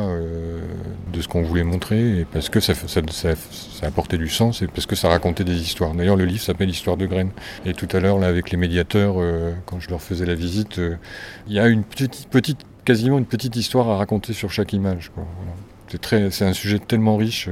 de 1.14 1.22
ce 1.22 1.28
qu'on 1.28 1.44
voulait 1.44 1.64
montrer, 1.64 2.26
parce 2.34 2.50
que 2.50 2.60
ça, 2.60 2.74
ça, 2.74 3.02
ça, 3.12 3.86
apportait 3.86 4.18
du 4.18 4.28
sens 4.28 4.64
et 4.64 4.68
parce 4.68 4.88
que 4.88 4.96
ça 4.96 5.10
racontait 5.10 5.44
des 5.44 5.62
histoires. 5.62 5.94
D'ailleurs, 5.94 6.16
le 6.16 6.26
livre 6.26 6.42
s'appelle 6.42 6.72
Histoire 6.72 6.98
de 6.98 7.06
graines. 7.06 7.30
Et 7.68 7.74
tout 7.74 7.88
à 7.92 8.00
l'heure, 8.00 8.18
là, 8.18 8.26
avec 8.26 8.50
les 8.50 8.58
médiateurs, 8.58 9.18
quand 9.68 9.80
je 9.80 9.92
leur 9.92 10.02
faisais 10.02 10.26
la 10.26 10.34
visite, 10.34 10.82
il 11.48 11.54
y 11.54 11.60
a 11.60 11.68
une 11.68 11.84
petite, 11.84 12.28
petite, 12.32 12.65
quasiment 12.86 13.18
une 13.18 13.26
petite 13.26 13.56
histoire 13.56 13.90
à 13.90 13.98
raconter 13.98 14.34
sur 14.34 14.52
chaque 14.52 14.74
image. 14.74 15.12
C'est 15.90 16.46
un 16.46 16.54
sujet 16.54 16.80
tellement 16.80 17.18
riche. 17.18 17.50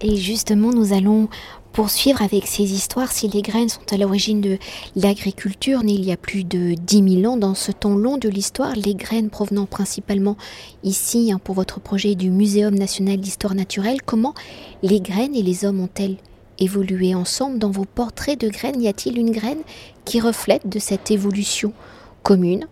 Et 0.00 0.16
justement, 0.16 0.70
nous 0.70 0.92
allons 0.92 1.28
poursuivre 1.72 2.20
avec 2.22 2.46
ces 2.46 2.72
histoires 2.72 3.10
si 3.10 3.28
les 3.28 3.40
graines 3.40 3.68
sont 3.68 3.92
à 3.92 3.96
l'origine 3.96 4.40
de 4.40 4.58
l'agriculture 4.94 5.82
née 5.82 5.94
il 5.94 6.04
y 6.04 6.12
a 6.12 6.16
plus 6.16 6.44
de 6.44 6.74
10 6.74 7.20
000 7.22 7.32
ans. 7.32 7.36
Dans 7.36 7.54
ce 7.54 7.72
temps 7.72 7.94
long 7.94 8.18
de 8.18 8.28
l'histoire, 8.28 8.74
les 8.74 8.94
graines 8.94 9.30
provenant 9.30 9.66
principalement 9.66 10.36
ici 10.82 11.32
hein, 11.32 11.40
pour 11.42 11.54
votre 11.54 11.80
projet 11.80 12.14
du 12.14 12.30
Muséum 12.30 12.74
national 12.74 13.18
d'histoire 13.18 13.54
naturelle, 13.54 14.02
comment 14.04 14.34
les 14.82 15.00
graines 15.00 15.34
et 15.34 15.42
les 15.42 15.64
hommes 15.64 15.80
ont-elles 15.80 16.16
évolué 16.58 17.14
ensemble? 17.14 17.58
Dans 17.58 17.70
vos 17.70 17.86
portraits 17.86 18.40
de 18.40 18.48
graines, 18.48 18.82
y 18.82 18.88
a-t-il 18.88 19.18
une 19.18 19.30
graine 19.30 19.62
qui 20.04 20.20
reflète 20.20 20.68
de 20.68 20.78
cette 20.78 21.10
évolution 21.10 21.72
commune? 22.22 22.66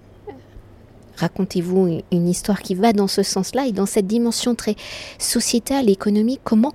Racontez-vous 1.20 2.00
une 2.12 2.28
histoire 2.28 2.60
qui 2.60 2.74
va 2.74 2.92
dans 2.92 3.08
ce 3.08 3.22
sens-là 3.22 3.66
et 3.66 3.72
dans 3.72 3.86
cette 3.86 4.06
dimension 4.06 4.54
très 4.54 4.74
sociétale 5.18 5.90
économique. 5.90 6.40
Comment 6.44 6.72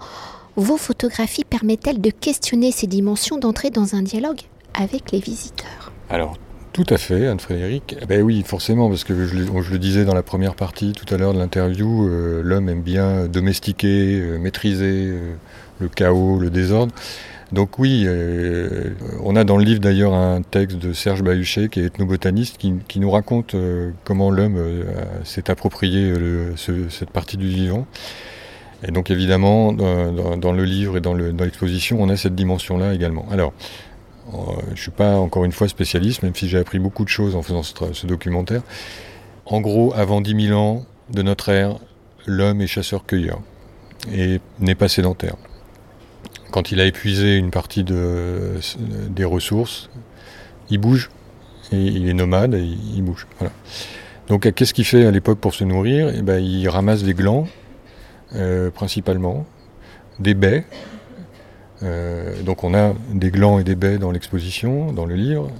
vos 0.55 0.77
photographies 0.77 1.43
permettent-elles 1.43 1.99
de 1.99 2.11
questionner 2.11 2.71
ces 2.71 2.87
dimensions, 2.87 3.37
d'entrer 3.37 3.71
dans 3.71 3.95
un 3.95 4.03
dialogue 4.03 4.41
avec 4.73 5.11
les 5.11 5.19
visiteurs? 5.19 5.91
Alors, 6.09 6.37
tout 6.75 6.85
à 6.89 6.97
fait, 6.97 7.27
Anne-Frédéric. 7.27 7.95
Eh 8.01 8.05
ben 8.05 8.21
oui, 8.21 8.43
forcément, 8.45 8.89
parce 8.89 9.05
que 9.05 9.25
je, 9.25 9.35
le 9.35 9.79
disais 9.79 10.03
dans 10.03 10.13
la 10.13 10.23
première 10.23 10.55
partie 10.55 10.91
tout 10.91 11.11
à 11.13 11.17
l'heure 11.17 11.33
de 11.33 11.39
l'interview, 11.39 12.05
euh, 12.05 12.41
l'homme 12.43 12.67
aime 12.67 12.81
bien 12.81 13.27
domestiquer, 13.27 14.19
euh, 14.19 14.37
maîtriser 14.37 15.07
euh, 15.07 15.35
le 15.79 15.87
chaos, 15.87 16.37
le 16.37 16.49
désordre. 16.49 16.93
Donc 17.51 17.77
oui, 17.77 18.07
on 19.23 19.35
a 19.35 19.43
dans 19.43 19.57
le 19.57 19.63
livre 19.63 19.79
d'ailleurs 19.79 20.13
un 20.13 20.41
texte 20.41 20.77
de 20.77 20.93
Serge 20.93 21.21
Bahuchet, 21.21 21.69
qui 21.69 21.79
est 21.79 21.85
ethnobotaniste, 21.85 22.57
qui, 22.57 22.99
nous 22.99 23.11
raconte 23.11 23.55
comment 24.03 24.31
l'homme 24.31 24.57
s'est 25.23 25.51
approprié 25.51 26.11
cette 26.55 27.11
partie 27.11 27.37
du 27.37 27.47
vivant. 27.47 27.85
Et 28.83 28.91
donc 28.91 29.11
évidemment, 29.11 29.73
dans, 29.73 30.51
le 30.51 30.63
livre 30.63 30.97
et 30.97 31.01
dans 31.01 31.13
l'exposition, 31.13 32.01
on 32.01 32.09
a 32.09 32.17
cette 32.17 32.35
dimension-là 32.35 32.93
également. 32.93 33.27
Alors, 33.31 33.53
euh, 34.33 34.37
je 34.67 34.71
ne 34.71 34.75
suis 34.75 34.91
pas 34.91 35.17
encore 35.17 35.45
une 35.45 35.51
fois 35.51 35.67
spécialiste, 35.67 36.23
même 36.23 36.35
si 36.35 36.47
j'ai 36.47 36.57
appris 36.57 36.79
beaucoup 36.79 37.03
de 37.03 37.09
choses 37.09 37.35
en 37.35 37.41
faisant 37.41 37.63
ce, 37.63 38.07
documentaire. 38.07 38.61
En 39.45 39.61
gros, 39.61 39.93
avant 39.95 40.21
10 40.21 40.47
000 40.47 40.59
ans 40.59 40.85
de 41.11 41.21
notre 41.21 41.49
ère, 41.49 41.75
l'homme 42.25 42.61
est 42.61 42.67
chasseur-cueilleur 42.67 43.39
et 44.11 44.39
n'est 44.59 44.75
pas 44.75 44.87
sédentaire. 44.87 45.35
Quand 46.55 46.71
il 46.71 46.79
a 46.79 46.85
épuisé 46.85 47.35
une 47.35 47.51
partie 47.51 47.83
des 47.83 49.25
ressources, 49.25 49.89
il 50.69 50.77
bouge, 50.77 51.09
et 51.73 51.75
il 51.75 52.07
est 52.07 52.13
nomade 52.13 52.53
et 52.53 52.63
il, 52.63 53.03
bouge. 53.03 53.27
Donc 54.29 54.49
qu'est-ce 54.53 54.73
qu'il 54.73 54.85
fait 54.85 55.05
à 55.05 55.11
l'époque 55.11 55.37
pour 55.37 55.53
se 55.53 55.65
nourrir? 55.65 56.13
Eh 56.15 56.21
ben, 56.21 56.41
Il 56.41 56.69
ramasse 56.69 57.03
des 57.03 57.13
glands 57.13 57.45
euh, 58.35 58.71
principalement, 58.71 59.45
des 60.19 60.33
baies. 60.33 60.63
Euh, 61.83 62.41
donc 62.43 62.63
on 62.63 62.73
a 62.73 62.93
des 63.11 63.31
glands 63.31 63.59
et 63.59 63.65
des 63.65 63.75
baies 63.75 63.97
dans 63.97 64.11
l'exposition, 64.11 64.93
dans 64.93 65.05
le 65.05 65.15
livre, 65.15 65.51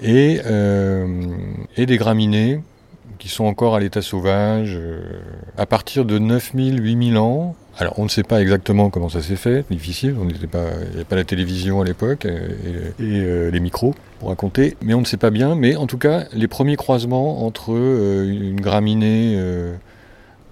et, 0.00 0.40
euh, 0.46 1.06
et 1.76 1.84
des 1.84 1.98
graminées 1.98 2.62
qui 3.18 3.28
sont 3.28 3.44
encore 3.44 3.74
à 3.74 3.80
l'état 3.80 4.00
sauvage. 4.00 4.80
à 5.58 5.66
partir 5.66 6.06
de 6.06 6.18
9000, 6.18 6.82
8000 6.82 7.18
ans, 7.18 7.54
alors 7.78 7.98
on 7.98 8.04
ne 8.04 8.08
sait 8.08 8.22
pas 8.22 8.40
exactement 8.40 8.90
comment 8.90 9.08
ça 9.08 9.20
s'est 9.20 9.36
fait, 9.36 9.64
difficile, 9.70 10.14
il 10.20 10.26
n'y 10.26 10.34
avait 10.34 11.04
pas 11.04 11.16
la 11.16 11.24
télévision 11.24 11.80
à 11.80 11.84
l'époque 11.84 12.26
et, 12.26 13.50
les 13.50 13.60
micros 13.60 13.94
pour 14.20 14.28
raconter, 14.28 14.76
mais 14.82 14.94
on 14.94 15.00
ne 15.00 15.06
sait 15.06 15.16
pas 15.16 15.30
bien, 15.30 15.54
mais 15.54 15.76
en 15.76 15.86
tout 15.86 15.98
cas 15.98 16.24
les 16.32 16.48
premiers 16.48 16.76
croisements 16.76 17.44
entre 17.44 17.70
une 17.70 18.60
graminée 18.60 19.36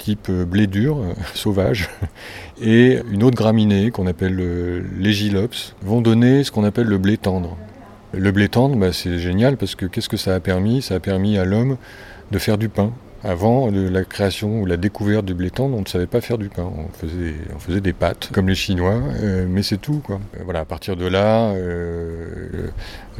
type 0.03 0.29
euh, 0.31 0.45
blé 0.45 0.67
dur, 0.67 0.99
euh, 0.99 1.13
sauvage, 1.35 1.89
et 2.63 2.99
une 3.11 3.23
autre 3.23 3.37
graminée 3.37 3.91
qu'on 3.91 4.07
appelle 4.07 4.35
le 4.35 4.85
l'égilops, 4.99 5.75
vont 5.83 6.01
donner 6.01 6.45
ce 6.45 6.51
qu'on 6.51 6.65
appelle 6.65 6.87
le 6.87 6.99
blé 6.99 7.17
tendre. 7.17 7.57
Le 8.13 8.31
blé 8.31 8.49
tendre, 8.49 8.77
bah, 8.77 8.93
c'est 8.93 9.19
génial 9.19 9.57
parce 9.57 9.75
que 9.75 9.87
qu'est-ce 9.87 10.09
que 10.09 10.17
ça 10.17 10.35
a 10.35 10.41
permis? 10.41 10.83
Ça 10.83 10.97
a 10.97 11.01
permis 11.01 11.39
à 11.39 11.45
l'homme 11.45 11.77
de 12.31 12.39
faire 12.39 12.59
du 12.59 12.69
pain. 12.69 12.93
Avant 13.25 13.71
la 13.71 14.05
création 14.05 14.63
ou 14.63 14.67
la 14.67 14.77
découverte 14.77 15.25
du 15.25 15.35
blé 15.35 15.51
tendre, 15.51 15.77
on 15.77 15.83
ne 15.83 15.87
savait 15.87 16.09
pas 16.09 16.21
faire 16.21 16.39
du 16.39 16.49
pain. 16.49 16.69
On 16.77 16.89
faisait, 17.59 17.81
des 17.81 17.93
pâtes, 17.93 18.31
comme 18.33 18.49
les 18.49 18.57
Chinois, 18.57 19.01
euh, 19.23 19.47
mais 19.49 19.63
c'est 19.63 19.77
tout. 19.77 20.03
Quoi. 20.05 20.21
Euh, 20.37 20.41
voilà, 20.43 20.61
à 20.61 20.65
partir 20.65 20.97
de 20.97 21.07
là, 21.07 21.51
euh, 21.51 22.69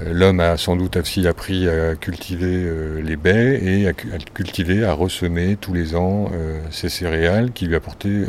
l'homme 0.05 0.41
a 0.41 0.57
sans 0.57 0.75
doute 0.75 0.97
aussi 0.97 1.29
appris 1.29 1.69
à 1.69 1.95
cultiver 1.95 2.69
les 3.01 3.15
baies 3.15 3.61
et 3.63 3.87
à, 3.87 3.93
cultiver, 3.93 4.85
à 4.85 4.93
ressemer 4.93 5.57
tous 5.61 5.73
les 5.73 5.95
ans 5.95 6.31
ces 6.71 6.89
céréales 6.89 7.53
qui 7.53 7.67
lui 7.67 7.77
apportaient 7.77 8.25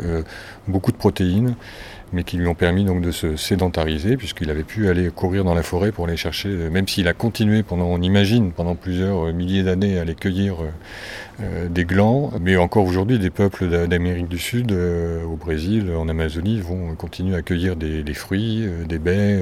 beaucoup 0.68 0.92
de 0.92 0.96
protéines 0.96 1.56
mais 2.14 2.24
qui 2.24 2.36
lui 2.36 2.46
ont 2.46 2.54
permis 2.54 2.84
donc 2.84 3.02
de 3.02 3.10
se 3.10 3.36
sédentariser, 3.36 4.16
puisqu'il 4.16 4.50
avait 4.50 4.62
pu 4.62 4.88
aller 4.88 5.10
courir 5.10 5.44
dans 5.44 5.54
la 5.54 5.62
forêt 5.62 5.92
pour 5.92 6.06
aller 6.06 6.16
chercher, 6.16 6.48
même 6.48 6.88
s'il 6.88 7.08
a 7.08 7.12
continué 7.12 7.62
pendant, 7.62 7.86
on 7.86 8.00
imagine, 8.00 8.52
pendant 8.52 8.74
plusieurs 8.74 9.32
milliers 9.32 9.62
d'années 9.62 9.98
à 9.98 10.02
aller 10.02 10.14
cueillir 10.14 10.56
euh, 11.40 11.68
des 11.68 11.84
glands, 11.84 12.30
mais 12.40 12.56
encore 12.56 12.84
aujourd'hui, 12.84 13.18
des 13.18 13.30
peuples 13.30 13.88
d'Amérique 13.88 14.28
du 14.28 14.38
Sud, 14.38 14.70
euh, 14.70 15.24
au 15.24 15.34
Brésil, 15.34 15.90
en 15.96 16.08
Amazonie, 16.08 16.60
vont 16.60 16.94
continuer 16.94 17.34
à 17.34 17.42
cueillir 17.42 17.74
des, 17.74 18.14
fruits, 18.14 18.62
euh, 18.64 18.84
des 18.84 19.00
baies 19.00 19.40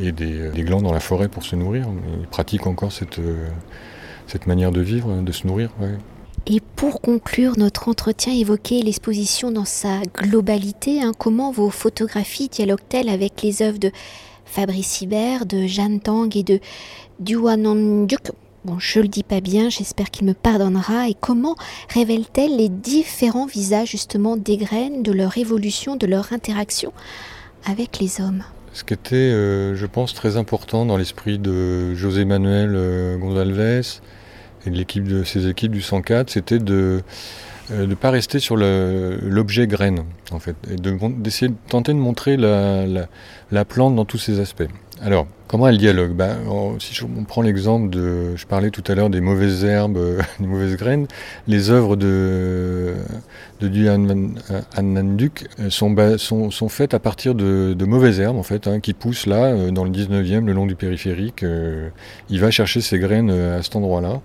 et 0.00 0.12
des, 0.12 0.62
glands 0.62 0.82
dans 0.82 0.92
la 0.92 1.00
forêt 1.00 1.26
pour 1.26 1.42
se 1.42 1.56
nourrir. 1.56 1.86
Ils 2.20 2.28
pratiquent 2.28 2.68
encore 2.68 2.92
cette 2.92 4.46
manière 4.46 4.70
de 4.70 4.80
vivre, 4.80 5.20
de 5.20 5.32
se 5.32 5.48
nourrir. 5.48 5.70
Et 6.52 6.60
pour 6.74 7.00
conclure 7.00 7.56
notre 7.58 7.88
entretien, 7.88 8.32
évoquer 8.32 8.82
l'exposition 8.82 9.52
dans 9.52 9.64
sa 9.64 10.00
globalité. 10.12 11.00
Hein, 11.00 11.12
comment 11.16 11.52
vos 11.52 11.70
photographies 11.70 12.48
dialoguent-elles 12.48 13.08
avec 13.08 13.40
les 13.42 13.62
œuvres 13.62 13.78
de 13.78 13.92
Fabrice 14.46 15.00
Hibert, 15.00 15.46
de 15.46 15.68
Jeanne 15.68 16.00
Tang 16.00 16.28
et 16.34 16.42
de 16.42 16.58
Duananduk 17.20 18.32
Bon, 18.64 18.80
je 18.80 18.98
le 18.98 19.06
dis 19.06 19.22
pas 19.22 19.40
bien, 19.40 19.70
j'espère 19.70 20.10
qu'il 20.10 20.26
me 20.26 20.34
pardonnera. 20.34 21.08
Et 21.08 21.14
comment 21.14 21.54
révèle-t-elle 21.88 22.56
les 22.56 22.68
différents 22.68 23.46
visages 23.46 23.90
justement 23.90 24.36
des 24.36 24.56
graines, 24.56 25.04
de 25.04 25.12
leur 25.12 25.38
évolution, 25.38 25.94
de 25.94 26.08
leur 26.08 26.32
interaction 26.32 26.92
avec 27.64 28.00
les 28.00 28.20
hommes? 28.20 28.42
Ce 28.72 28.82
qui 28.82 28.94
était, 28.94 29.14
euh, 29.14 29.76
je 29.76 29.86
pense, 29.86 30.14
très 30.14 30.36
important 30.36 30.84
dans 30.84 30.96
l'esprit 30.96 31.38
de 31.38 31.94
José 31.94 32.24
Manuel 32.24 32.72
euh, 32.74 33.16
Gonzalves 33.18 34.00
et 34.66 34.70
l'équipe 34.70 35.06
de 35.06 35.24
ses 35.24 35.48
équipes 35.48 35.72
du 35.72 35.82
104, 35.82 36.30
c'était 36.30 36.58
de 36.58 37.02
ne 37.70 37.92
euh, 37.92 37.94
pas 37.94 38.10
rester 38.10 38.38
sur 38.38 38.56
l'objet 38.56 39.66
graine, 39.66 40.04
en 40.30 40.38
fait, 40.38 40.56
et 40.70 40.76
d'essayer 40.76 41.48
de, 41.48 41.56
tenter 41.68 41.92
de 41.92 41.98
montrer 41.98 42.36
la, 42.36 42.84
la 43.50 43.64
plante 43.64 43.96
dans 43.96 44.04
tous 44.04 44.18
ses 44.18 44.40
aspects. 44.40 44.68
Alors, 45.02 45.26
comment 45.46 45.66
elle 45.66 45.78
dialogue? 45.78 46.12
Ben, 46.12 46.36
Si 46.78 46.94
je, 46.94 47.04
on 47.04 47.24
prend 47.24 47.40
l'exemple 47.40 47.88
de, 47.88 48.36
je 48.36 48.46
parlais 48.46 48.70
tout 48.70 48.84
à 48.86 48.94
l'heure 48.94 49.08
des 49.08 49.22
mauvaises 49.22 49.64
herbes, 49.64 49.98
des 50.40 50.46
mauvaises 50.46 50.76
graines, 50.76 51.06
les 51.48 51.70
œuvres 51.70 51.96
de, 51.96 52.94
de 53.60 53.68
Duan 53.68 54.34
Annanduk 54.76 55.46
euh, 55.58 55.70
sont, 55.70 55.96
sont, 56.18 56.50
sont, 56.50 56.68
faites 56.68 56.92
à 56.92 56.98
partir 56.98 57.34
de, 57.34 57.74
mauvaises 57.86 58.20
herbes, 58.20 58.36
en 58.36 58.42
fait, 58.42 58.66
hein, 58.66 58.80
qui 58.80 58.92
poussent 58.92 59.26
là, 59.26 59.46
euh, 59.46 59.70
dans 59.70 59.84
le 59.84 59.90
19e, 59.90 60.44
le 60.44 60.52
long 60.52 60.66
du 60.66 60.74
périphérique. 60.74 61.44
Euh, 61.44 61.88
il 62.28 62.40
va 62.40 62.50
chercher 62.50 62.82
ses 62.82 62.98
graines 62.98 63.30
à 63.30 63.62
cet 63.62 63.76
endroit-là. 63.76 64.20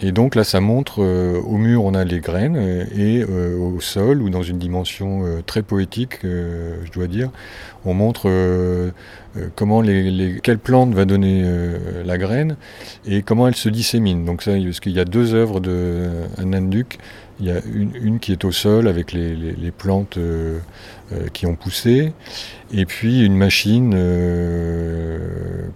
Et 0.00 0.12
donc 0.12 0.34
là, 0.34 0.44
ça 0.44 0.60
montre, 0.60 1.02
au 1.02 1.56
mur, 1.56 1.84
on 1.84 1.94
a 1.94 2.04
les 2.04 2.20
graines, 2.20 2.56
et 2.96 3.24
au 3.24 3.80
sol, 3.80 4.22
ou 4.22 4.30
dans 4.30 4.44
une 4.44 4.58
dimension 4.58 5.24
très 5.44 5.62
poétique, 5.62 6.20
je 6.22 6.90
dois 6.92 7.08
dire, 7.08 7.30
on 7.84 7.94
montre 7.94 8.30
comment 9.56 9.80
les, 9.80 10.38
quelle 10.40 10.60
plante 10.60 10.94
va 10.94 11.04
donner 11.04 11.44
la 12.04 12.16
graine, 12.16 12.56
et 13.06 13.22
comment 13.22 13.48
elle 13.48 13.56
se 13.56 13.68
dissémine. 13.68 14.24
Donc 14.24 14.42
ça, 14.42 14.52
parce 14.52 14.78
qu'il 14.78 14.92
y 14.92 15.00
a 15.00 15.04
deux 15.04 15.34
œuvres 15.34 15.58
de 15.58 16.08
Duc 16.68 16.98
il 17.40 17.46
y 17.46 17.50
a 17.50 17.60
une, 17.64 18.18
qui 18.18 18.32
est 18.32 18.44
au 18.44 18.52
sol 18.52 18.88
avec 18.88 19.12
les, 19.12 19.70
plantes 19.70 20.16
euh, 20.18 20.58
euh, 21.12 21.28
qui 21.32 21.46
ont 21.46 21.54
poussé, 21.54 22.12
et 22.72 22.84
puis 22.84 23.24
une 23.24 23.36
machine 23.36 23.92
euh, 23.94 25.18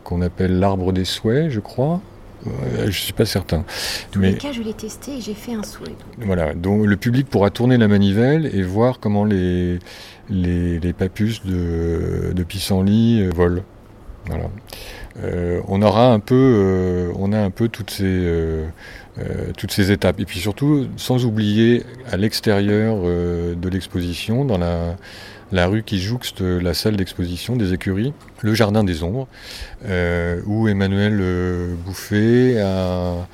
qu'on 0.03 0.23
appelle 0.23 0.59
l'arbre 0.59 0.93
des 0.93 1.05
souhaits, 1.05 1.51
je 1.51 1.61
crois. 1.61 2.01
Je 2.45 2.87
ne 2.87 2.91
suis 2.91 3.13
pas 3.13 3.27
certain. 3.27 3.65
Tous 4.11 4.21
Mais, 4.21 4.33
les 4.33 4.39
cas, 4.39 4.53
je 4.53 4.63
l'ai 4.63 4.75
testé 4.75 5.13
et 5.19 5.21
j'ai 5.21 5.35
fait 5.35 5.55
un 5.55 5.63
souhait. 5.63 5.95
Voilà, 6.19 6.55
donc 6.55 6.87
le 6.87 6.97
public 6.97 7.29
pourra 7.29 7.51
tourner 7.51 7.77
la 7.77 7.89
manivelle 7.89 8.51
et 8.55 8.63
voir 8.63 9.01
comment 9.01 9.25
les, 9.25 9.79
les, 10.29 10.93
papus 10.93 11.45
de, 11.45 12.33
de 12.35 12.43
pissenlit 12.43 13.29
volent. 13.29 13.63
Voilà. 14.27 14.51
on 15.69 15.83
aura 15.83 16.13
un 16.13 16.21
peu, 16.21 17.11
on 17.17 17.33
a 17.33 17.39
un 17.39 17.51
peu 17.51 17.69
toutes 17.69 17.91
ces 17.91 18.65
euh, 19.19 19.53
toutes 19.59 19.73
ces 19.73 19.93
étapes. 19.93 20.21
Et 20.21 20.25
puis 20.25 20.39
surtout, 20.39 20.87
sans 20.97 21.27
oublier 21.27 21.83
à 22.11 22.17
l'extérieur 22.17 22.97
euh, 23.05 23.55
de 23.55 23.69
l'exposition, 23.69 24.47
dans 24.47 24.57
la, 24.57 24.97
la, 25.53 25.67
rue 25.67 25.83
qui 25.83 26.01
jouxte 26.01 26.41
la 26.41 26.75
salle 26.75 26.97
d'exposition 26.97 27.57
des 27.57 27.73
écuries, 27.73 28.13
le 28.41 28.55
Jardin 28.55 28.85
des 28.85 29.03
Ombres, 29.03 29.29
euh, 29.87 30.41
où 30.47 30.69
Emmanuel 30.69 31.21
Bouffet 31.85 32.61
a 32.61 33.27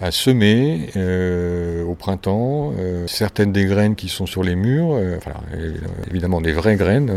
à 0.00 0.10
semer 0.10 0.88
euh, 0.96 1.84
au 1.84 1.94
printemps 1.94 2.72
euh, 2.78 3.06
certaines 3.06 3.52
des 3.52 3.66
graines 3.66 3.94
qui 3.94 4.08
sont 4.08 4.24
sur 4.24 4.42
les 4.42 4.56
murs, 4.56 4.92
euh, 4.92 5.18
évidemment 6.10 6.40
des 6.40 6.52
vraies 6.52 6.76
graines, 6.76 7.12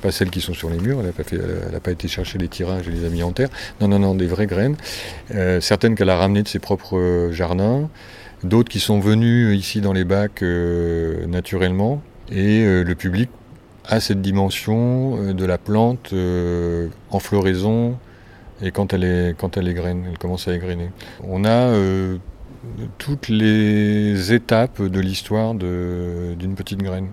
pas 0.00 0.10
celles 0.10 0.30
qui 0.30 0.40
sont 0.40 0.54
sur 0.54 0.70
les 0.70 0.78
murs, 0.78 1.00
elle 1.00 1.06
n'a 1.06 1.12
pas, 1.12 1.80
pas, 1.80 1.90
été 1.90 2.08
chercher 2.08 2.38
les 2.38 2.48
tirages 2.48 2.88
et 2.88 2.90
les 2.90 3.04
a 3.04 3.10
mis 3.10 3.22
en 3.22 3.32
terre, 3.32 3.50
non, 3.80 3.88
non, 3.88 3.98
non, 3.98 4.14
des 4.14 4.26
vraies 4.26 4.46
graines, 4.46 4.76
certaines 5.60 5.94
qu'elle 5.94 6.10
a 6.10 6.16
ramenées 6.16 6.42
de 6.42 6.48
ses 6.48 6.58
propres 6.58 7.28
jardins, 7.32 7.90
d'autres 8.44 8.70
qui 8.70 8.80
sont 8.80 9.00
venues 9.00 9.54
ici 9.54 9.82
dans 9.82 9.92
les 9.92 10.04
bacs 10.04 10.42
naturellement, 11.28 12.02
et 12.32 12.64
le 12.64 12.94
public 12.94 13.28
a 13.86 14.00
cette 14.00 14.22
dimension 14.22 15.32
de 15.32 15.44
la 15.44 15.58
plante 15.58 16.14
en 17.10 17.18
floraison, 17.18 17.96
et 18.62 18.70
quand 18.70 18.92
elle 18.92 19.04
est, 19.04 19.36
quand 19.38 19.56
elle 19.56 19.68
elle 19.68 20.18
commence 20.18 20.48
à 20.48 20.54
égrainer. 20.54 20.90
On 21.24 21.44
a 21.44 21.48
euh, 21.48 22.18
toutes 22.98 23.28
les 23.28 24.32
étapes 24.32 24.82
de 24.82 25.00
l'histoire 25.00 25.54
d'une 25.54 26.54
petite 26.54 26.82
graine. 26.82 27.08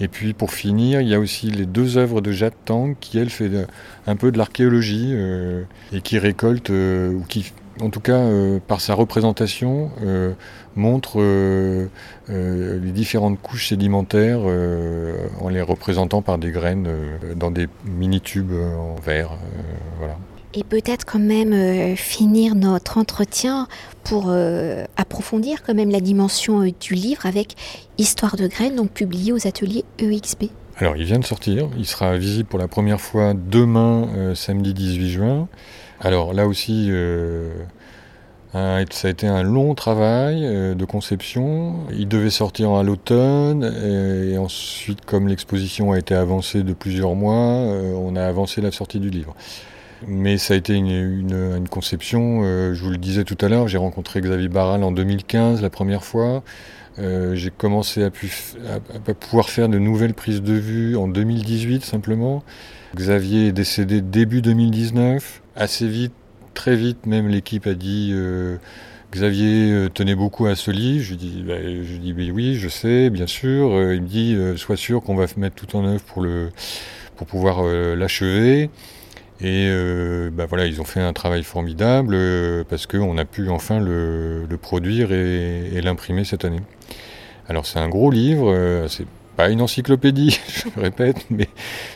Et 0.00 0.08
puis 0.08 0.32
pour 0.32 0.52
finir, 0.52 1.00
il 1.00 1.08
y 1.08 1.14
a 1.14 1.20
aussi 1.20 1.50
les 1.50 1.66
deux 1.66 1.96
œuvres 1.96 2.20
de 2.20 2.32
Jade 2.32 2.54
Tang 2.64 2.96
qui, 2.98 3.18
elle, 3.18 3.30
fait 3.30 3.50
un 4.06 4.16
peu 4.16 4.32
de 4.32 4.38
l'archéologie 4.38 5.10
euh, 5.12 5.62
et 5.92 6.00
qui 6.00 6.18
récolte, 6.18 6.70
euh, 6.70 7.12
ou 7.12 7.24
qui, 7.28 7.52
en 7.80 7.90
tout 7.90 8.00
cas, 8.00 8.20
par 8.66 8.80
sa 8.80 8.94
représentation, 8.94 9.90
montre 10.76 11.20
les 12.28 12.92
différentes 12.92 13.40
couches 13.40 13.68
sédimentaires 13.68 14.40
en 15.40 15.48
les 15.48 15.62
représentant 15.62 16.22
par 16.22 16.38
des 16.38 16.50
graines 16.50 16.88
dans 17.36 17.50
des 17.50 17.68
mini-tubes 17.84 18.52
en 18.52 18.96
verre. 18.96 19.30
voilà 19.98 20.16
et 20.54 20.64
peut-être 20.64 21.04
quand 21.04 21.18
même 21.18 21.52
euh, 21.52 21.96
finir 21.96 22.54
notre 22.54 22.98
entretien 22.98 23.68
pour 24.04 24.26
euh, 24.28 24.84
approfondir 24.96 25.62
quand 25.62 25.74
même 25.74 25.90
la 25.90 26.00
dimension 26.00 26.62
euh, 26.62 26.70
du 26.80 26.94
livre 26.94 27.26
avec 27.26 27.54
Histoire 27.98 28.36
de 28.36 28.46
graines, 28.46 28.76
donc 28.76 28.90
publié 28.90 29.32
aux 29.32 29.46
ateliers 29.46 29.84
EXB. 29.98 30.44
Alors 30.76 30.96
il 30.96 31.04
vient 31.04 31.18
de 31.18 31.24
sortir, 31.24 31.68
il 31.76 31.86
sera 31.86 32.16
visible 32.16 32.48
pour 32.48 32.58
la 32.58 32.68
première 32.68 33.00
fois 33.00 33.34
demain, 33.34 34.34
samedi 34.34 34.72
18 34.72 35.10
juin. 35.10 35.48
Alors 36.02 36.34
là 36.34 36.46
aussi, 36.46 36.90
ça 38.52 38.58
a 38.68 39.08
été 39.08 39.26
un 39.26 39.42
long 39.42 39.74
travail 39.74 40.42
de 40.42 40.84
conception. 40.84 41.76
Il 41.92 42.08
devait 42.08 42.28
sortir 42.28 42.72
à 42.72 42.82
l'automne 42.82 43.64
et 43.64 44.36
ensuite, 44.36 45.04
comme 45.04 45.28
l'exposition 45.28 45.92
a 45.92 45.98
été 45.98 46.14
avancée 46.14 46.64
de 46.64 46.72
plusieurs 46.72 47.14
mois, 47.14 47.36
on 47.36 48.16
a 48.16 48.24
avancé 48.24 48.60
la 48.60 48.72
sortie 48.72 48.98
du 48.98 49.10
livre. 49.10 49.34
Mais 50.06 50.38
ça 50.38 50.54
a 50.54 50.56
été 50.56 50.74
une, 50.74 51.68
conception, 51.70 52.40
euh, 52.42 52.74
je 52.74 52.82
vous 52.82 52.90
le 52.90 52.98
disais 52.98 53.24
tout 53.24 53.38
à 53.40 53.48
l'heure, 53.48 53.68
j'ai 53.68 53.78
rencontré 53.78 54.20
Xavier 54.20 54.48
Barral 54.48 54.82
en 54.82 54.92
2015 54.92 55.62
la 55.62 55.70
première 55.70 56.04
fois. 56.04 56.42
Euh, 56.98 57.34
j'ai 57.34 57.50
commencé 57.50 58.02
à, 58.02 58.10
pouvoir 59.14 59.48
faire 59.48 59.68
de 59.68 59.78
nouvelles 59.78 60.14
prises 60.14 60.42
de 60.42 60.52
vue 60.52 60.96
en 60.96 61.08
2018 61.08 61.84
simplement. 61.84 62.42
Xavier 62.94 63.48
est 63.48 63.52
décédé 63.52 64.00
début 64.00 64.42
2019. 64.42 65.42
Assez 65.56 65.88
vite, 65.88 66.12
très 66.54 66.76
vite 66.76 67.06
même, 67.06 67.28
l'équipe 67.28 67.66
a 67.66 67.74
dit 67.74 68.10
euh, 68.12 68.56
Xavier 69.12 69.88
tenait 69.94 70.14
beaucoup 70.14 70.46
à 70.46 70.54
ce 70.54 70.70
livre. 70.70 71.04
Je 71.04 71.14
dis, 71.14 71.44
bah, 71.46 71.54
oui, 72.32 72.54
je 72.56 72.68
sais, 72.68 73.10
bien 73.10 73.26
sûr. 73.26 73.92
il 73.92 74.02
me 74.02 74.06
dit 74.06 74.36
sois 74.56 74.76
sûr 74.76 75.02
qu'on 75.02 75.14
va 75.14 75.26
mettre 75.36 75.56
tout 75.56 75.76
en 75.76 75.84
œuvre 75.84 76.02
pour, 76.02 76.22
le, 76.22 76.50
pour 77.16 77.26
pouvoir 77.26 77.62
l'achever. 77.62 78.70
Et 79.42 79.66
euh, 79.68 80.30
bah 80.32 80.46
voilà, 80.46 80.66
ils 80.66 80.80
ont 80.80 80.84
fait 80.84 81.00
un 81.00 81.12
travail 81.12 81.42
formidable 81.42 82.14
euh, 82.14 82.62
parce 82.68 82.86
qu'on 82.86 83.18
a 83.18 83.24
pu 83.24 83.48
enfin 83.48 83.80
le, 83.80 84.46
produire 84.60 85.10
et, 85.10 85.80
l'imprimer 85.82 86.24
cette 86.24 86.44
année. 86.44 86.60
Alors 87.48 87.66
c'est 87.66 87.80
un 87.80 87.88
gros 87.88 88.12
livre, 88.12 88.52
euh, 88.52 88.86
pas 89.36 89.50
une 89.50 89.60
encyclopédie, 89.60 90.38
je 90.48 90.68
le 90.76 90.82
répète, 90.82 91.26
mais 91.30 91.48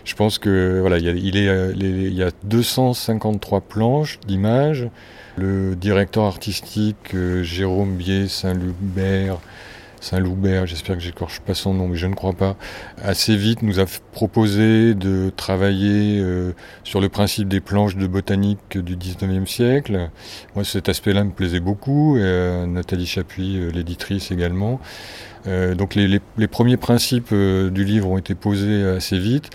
je 0.04 0.14
pense 0.14 0.38
que 0.38 0.80
voilà, 0.80 0.98
il 0.98 1.04
y 1.04 1.08
a, 1.08 1.12
il 1.12 2.14
y 2.14 2.22
a 2.22 2.30
253 2.44 3.60
planches 3.62 4.18
d'images. 4.26 4.88
Le 5.36 5.76
directeur 5.76 6.24
artistique 6.24 7.14
Jérôme 7.42 7.96
Bier 7.96 8.26
Saint-Lubert 8.26 9.38
Saint-Loubert, 10.06 10.66
j'espère 10.66 10.96
que 10.96 11.02
j'écorche 11.02 11.40
pas 11.40 11.54
son 11.54 11.74
nom, 11.74 11.88
mais 11.88 11.96
je 11.96 12.06
ne 12.06 12.14
crois 12.14 12.32
pas, 12.32 12.56
assez 13.02 13.36
vite 13.36 13.62
nous 13.62 13.80
a 13.80 13.86
proposé 14.12 14.94
de 14.94 15.32
travailler 15.36 16.20
euh, 16.20 16.52
sur 16.84 17.00
le 17.00 17.08
principe 17.08 17.48
des 17.48 17.60
planches 17.60 17.96
de 17.96 18.06
botanique 18.06 18.78
du 18.78 18.96
19e 18.96 19.46
siècle. 19.46 20.10
Moi, 20.54 20.64
cet 20.64 20.88
aspect-là 20.88 21.24
me 21.24 21.32
plaisait 21.32 21.60
beaucoup, 21.60 22.16
et, 22.16 22.20
euh, 22.22 22.66
Nathalie 22.66 23.06
Chapuis, 23.06 23.56
euh, 23.56 23.70
l'éditrice 23.70 24.30
également. 24.30 24.80
Donc 25.46 25.94
les, 25.94 26.20
premiers 26.48 26.76
principes 26.76 27.32
du 27.32 27.84
livre 27.84 28.10
ont 28.10 28.18
été 28.18 28.34
posés 28.34 28.84
assez 28.84 29.18
vite. 29.18 29.50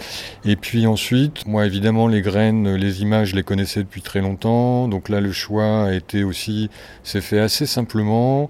Et 0.45 0.56
puis 0.56 0.88
ensuite, 0.88 1.45
moi 1.45 1.65
évidemment 1.65 2.08
les 2.08 2.21
graines, 2.21 2.75
les 2.75 3.01
images, 3.01 3.30
je 3.30 3.36
les 3.36 3.43
connaissais 3.43 3.82
depuis 3.82 4.01
très 4.01 4.21
longtemps. 4.21 4.88
Donc 4.88 5.10
là 5.10 5.21
le 5.21 5.32
choix 5.32 5.86
a 5.86 5.93
été 5.93 6.23
aussi, 6.23 6.69
c'est 7.04 7.21
fait 7.21 7.39
assez 7.39 7.65
simplement. 7.65 8.49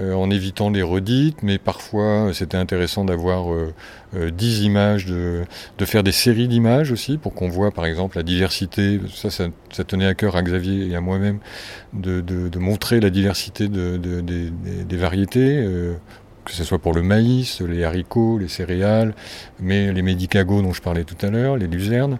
Euh, 0.00 0.12
en 0.12 0.28
évitant 0.28 0.70
les 0.70 0.82
redites, 0.82 1.44
mais 1.44 1.56
parfois 1.56 2.30
c'était 2.32 2.56
intéressant 2.56 3.04
d'avoir 3.04 3.52
euh, 3.52 3.72
euh, 4.16 4.30
dix 4.32 4.62
images, 4.62 5.06
de, 5.06 5.44
faire 5.84 6.02
des 6.02 6.10
séries 6.10 6.48
d'images 6.48 6.90
aussi, 6.90 7.16
pour 7.16 7.32
qu'on 7.32 7.48
voit 7.48 7.70
par 7.70 7.86
exemple 7.86 8.16
la 8.16 8.24
diversité, 8.24 9.00
ça, 9.12 9.30
ça, 9.30 9.84
tenait 9.84 10.06
à 10.06 10.14
cœur 10.14 10.34
à 10.34 10.42
Xavier 10.42 10.88
et 10.88 10.96
à 10.96 11.00
moi-même, 11.00 11.38
de, 11.92 12.58
montrer 12.58 12.98
la 12.98 13.10
diversité 13.10 13.68
des, 13.68 14.96
variétés, 14.96 15.64
que 16.44 16.52
ce 16.52 16.64
soit 16.64 16.78
pour 16.78 16.92
le 16.92 17.02
maïs, 17.02 17.60
les 17.60 17.84
haricots, 17.84 18.38
les 18.38 18.48
céréales, 18.48 19.14
mais 19.60 19.92
les 19.92 20.02
médicagos 20.02 20.62
dont 20.62 20.72
je 20.72 20.82
parlais 20.82 21.04
tout 21.04 21.16
à 21.24 21.30
l'heure, 21.30 21.56
les 21.56 21.66
luzernes. 21.66 22.18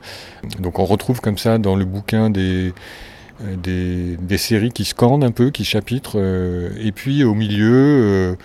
Donc 0.58 0.78
on 0.78 0.84
retrouve 0.84 1.20
comme 1.20 1.38
ça 1.38 1.58
dans 1.58 1.76
le 1.76 1.84
bouquin 1.84 2.30
des 2.30 2.72
euh, 3.42 4.16
des, 4.16 4.38
séries 4.38 4.70
qui 4.70 4.84
scandent 4.84 5.24
un 5.24 5.32
peu, 5.32 5.50
qui 5.50 5.64
chapitrent, 5.64 6.18
euh, 6.20 6.70
et 6.78 6.92
puis 6.92 7.24
au 7.24 7.34
milieu, 7.34 7.72
euh, 7.72 8.36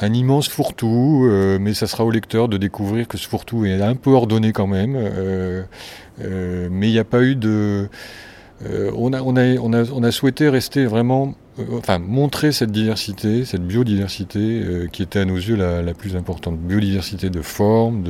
un 0.00 0.12
immense 0.14 0.48
fourre-tout, 0.48 1.28
mais 1.60 1.74
ça 1.74 1.86
sera 1.86 2.04
au 2.04 2.10
lecteur 2.10 2.48
de 2.48 2.56
découvrir 2.56 3.08
que 3.08 3.18
ce 3.18 3.28
fourre-tout 3.28 3.66
est 3.66 3.82
un 3.82 3.96
peu 3.96 4.10
ordonné 4.10 4.52
quand 4.52 4.68
même, 4.68 4.92
mais 6.20 6.88
il 6.88 6.92
n'y 6.92 6.98
a 6.98 7.04
pas 7.04 7.22
eu 7.22 7.34
de... 7.34 7.88
On, 8.64 9.12
a, 9.12 9.22
on, 9.22 9.36
a, 9.36 9.56
on, 9.56 10.02
a, 10.04 10.12
souhaité 10.12 10.48
rester 10.48 10.86
vraiment, 10.86 11.34
enfin 11.72 11.98
montrer 11.98 12.52
cette 12.52 12.72
diversité, 12.72 13.44
cette 13.44 13.66
biodiversité 13.66 14.62
qui 14.92 15.02
était 15.02 15.20
à 15.20 15.24
nos 15.24 15.36
yeux 15.36 15.56
la, 15.56 15.94
plus 15.94 16.16
importante. 16.16 16.58
Biodiversité 16.58 17.30
de 17.30 17.42
forme, 17.42 18.04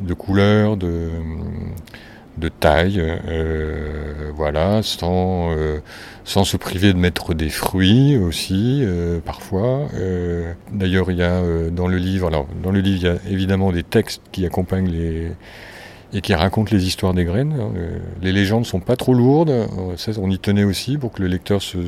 de, 0.00 0.14
couleurs, 0.14 0.76
de 0.76 2.48
taille, 2.48 3.00
euh, 3.00 4.30
voilà, 4.34 4.82
sans, 4.82 5.52
euh, 5.52 5.80
sans 6.24 6.44
se 6.44 6.56
priver 6.56 6.92
de 6.92 6.98
mettre 6.98 7.34
des 7.34 7.48
fruits 7.48 8.16
aussi, 8.16 8.80
euh, 8.82 9.20
parfois. 9.20 9.88
D'ailleurs, 10.72 11.10
il 11.10 11.18
y 11.18 11.22
a 11.22 11.42
dans 11.70 11.88
le 11.88 11.98
livre, 11.98 12.28
alors 12.28 12.46
dans 12.62 12.70
le 12.70 12.80
livre, 12.80 12.98
il 13.00 13.04
y 13.04 13.08
a 13.08 13.16
évidemment 13.30 13.72
des 13.72 13.82
textes 13.82 14.22
qui 14.32 14.44
accompagnent 14.46 14.90
les, 14.90 15.32
et 16.12 16.20
qui 16.20 16.34
raconte 16.34 16.70
les 16.70 16.86
histoires 16.86 17.14
des 17.14 17.24
graines. 17.24 17.54
Les 18.22 18.32
légendes 18.32 18.66
sont 18.66 18.80
pas 18.80 18.96
trop 18.96 19.14
lourdes, 19.14 19.68
on 20.18 20.30
y 20.30 20.38
tenait 20.38 20.64
aussi 20.64 20.98
pour 20.98 21.12
que 21.12 21.22
le 21.22 21.28
lecteur 21.28 21.62
se, 21.62 21.78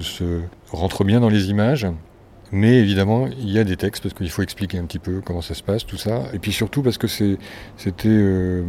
rentre 0.77 1.05
bien 1.05 1.21
dans 1.21 1.29
les 1.29 1.51
images. 1.51 1.87
Mais 2.53 2.79
évidemment, 2.79 3.27
il 3.27 3.51
y 3.51 3.59
a 3.59 3.65
des 3.65 3.77
textes 3.77 4.03
parce 4.03 4.15
qu'il 4.15 4.31
faut 4.31 4.43
expliquer 4.43 4.79
un 4.79 4.85
petit 4.85 5.01
peu 5.01 5.21
comment 5.25 5.43
ça 5.43 5.55
se 5.55 5.62
passe, 5.62 5.85
tout 5.85 5.97
ça. 5.97 6.25
Et 6.33 6.39
puis 6.39 6.53
surtout 6.53 6.83
parce 6.83 6.97
que 6.97 7.09
c'était 7.09 8.09
euh, 8.09 8.62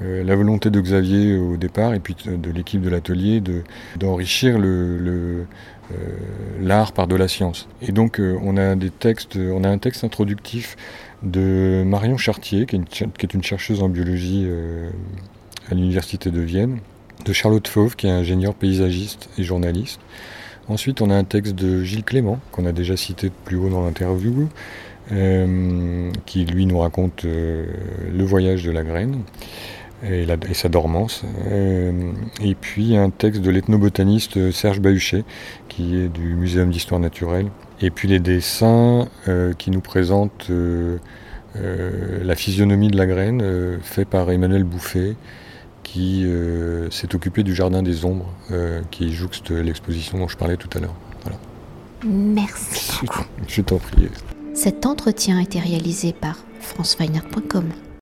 euh, 0.00 0.24
la 0.24 0.36
volonté 0.36 0.70
de 0.70 0.80
Xavier 0.80 1.36
au 1.36 1.56
départ 1.56 1.92
et 1.92 2.00
puis 2.00 2.16
de, 2.24 2.50
l'équipe 2.50 2.80
de 2.80 2.88
l'atelier 2.88 3.42
d'enrichir 3.96 4.58
le, 4.58 5.46
euh, 5.92 5.94
l'art 6.60 6.92
par 6.92 7.06
de 7.06 7.16
la 7.16 7.28
science. 7.28 7.68
Et 7.82 7.92
donc 7.92 8.20
on 8.20 8.56
a 8.56 8.74
des 8.74 8.90
textes, 8.90 9.36
on 9.36 9.64
a 9.64 9.68
un 9.68 9.78
texte 9.78 10.02
introductif 10.04 10.76
de 11.22 11.82
Marion 11.84 12.16
Chartier, 12.16 12.64
qui 12.64 12.76
est 12.76 13.34
une, 13.34 13.42
chercheuse 13.42 13.82
en 13.82 13.90
biologie 13.90 14.48
à 15.70 15.74
l'Université 15.74 16.30
de 16.30 16.40
Vienne, 16.40 16.78
de 17.26 17.32
Charlotte 17.34 17.68
Fauve, 17.68 17.96
qui 17.96 18.06
est 18.06 18.10
ingénieure 18.10 18.54
paysagiste 18.54 19.28
et 19.36 19.42
journaliste. 19.42 20.00
Ensuite, 20.68 21.00
on 21.00 21.10
a 21.10 21.14
un 21.14 21.24
texte 21.24 21.54
de 21.54 21.82
Gilles 21.82 22.04
Clément, 22.04 22.38
qu'on 22.52 22.66
a 22.66 22.72
déjà 22.72 22.96
cité 22.96 23.30
plus 23.44 23.56
haut 23.56 23.68
dans 23.68 23.84
l'interview, 23.84 24.48
euh, 25.12 26.10
qui 26.26 26.44
lui 26.44 26.66
nous 26.66 26.78
raconte 26.78 27.24
euh, 27.24 27.66
le 28.12 28.24
voyage 28.24 28.64
de 28.64 28.70
la 28.70 28.82
graine 28.82 29.22
et, 30.04 30.26
sa 30.52 30.68
dormance. 30.68 31.24
et 31.50 32.54
puis 32.54 32.96
un 32.96 33.10
texte 33.10 33.42
de 33.42 33.50
l'ethnobotaniste 33.50 34.52
Serge 34.52 34.80
Bahuchet, 34.80 35.24
qui 35.68 35.96
est 35.96 36.08
du 36.08 36.34
Muséum 36.36 36.70
d'histoire 36.70 37.00
naturelle, 37.00 37.46
et 37.80 37.90
puis 37.90 38.08
les 38.08 38.18
dessins 38.18 39.08
euh, 39.28 39.52
qui 39.54 39.70
nous 39.70 39.80
présentent 39.80 40.48
euh, 40.50 40.98
euh, 41.56 42.24
la 42.24 42.34
physionomie 42.34 42.88
de 42.88 42.96
la 42.96 43.06
graine, 43.06 43.78
fait 43.82 44.04
par 44.04 44.30
Emmanuel 44.30 44.64
Bouffet, 44.64 45.14
qui 45.92 46.26
s'est 46.90 47.14
occupé 47.14 47.42
du 47.42 47.54
Jardin 47.54 47.82
des 47.82 48.04
Ombres, 48.04 48.32
qui 48.90 49.12
jouxte 49.12 49.50
l'exposition 49.50 50.18
dont 50.18 50.28
je 50.28 50.36
parlais 50.36 50.56
tout 50.56 50.68
à 50.76 50.80
l'heure. 50.80 50.94
Merci. 52.04 52.96
Je 53.46 53.62
t'en 53.62 53.78
prie. 53.78 54.08
Cet 54.54 54.86
entretien 54.86 55.38
a 55.38 55.42
été 55.42 55.58
réalisé 55.58 56.12
par 56.12 56.36
franceweiner.com. 56.60 57.70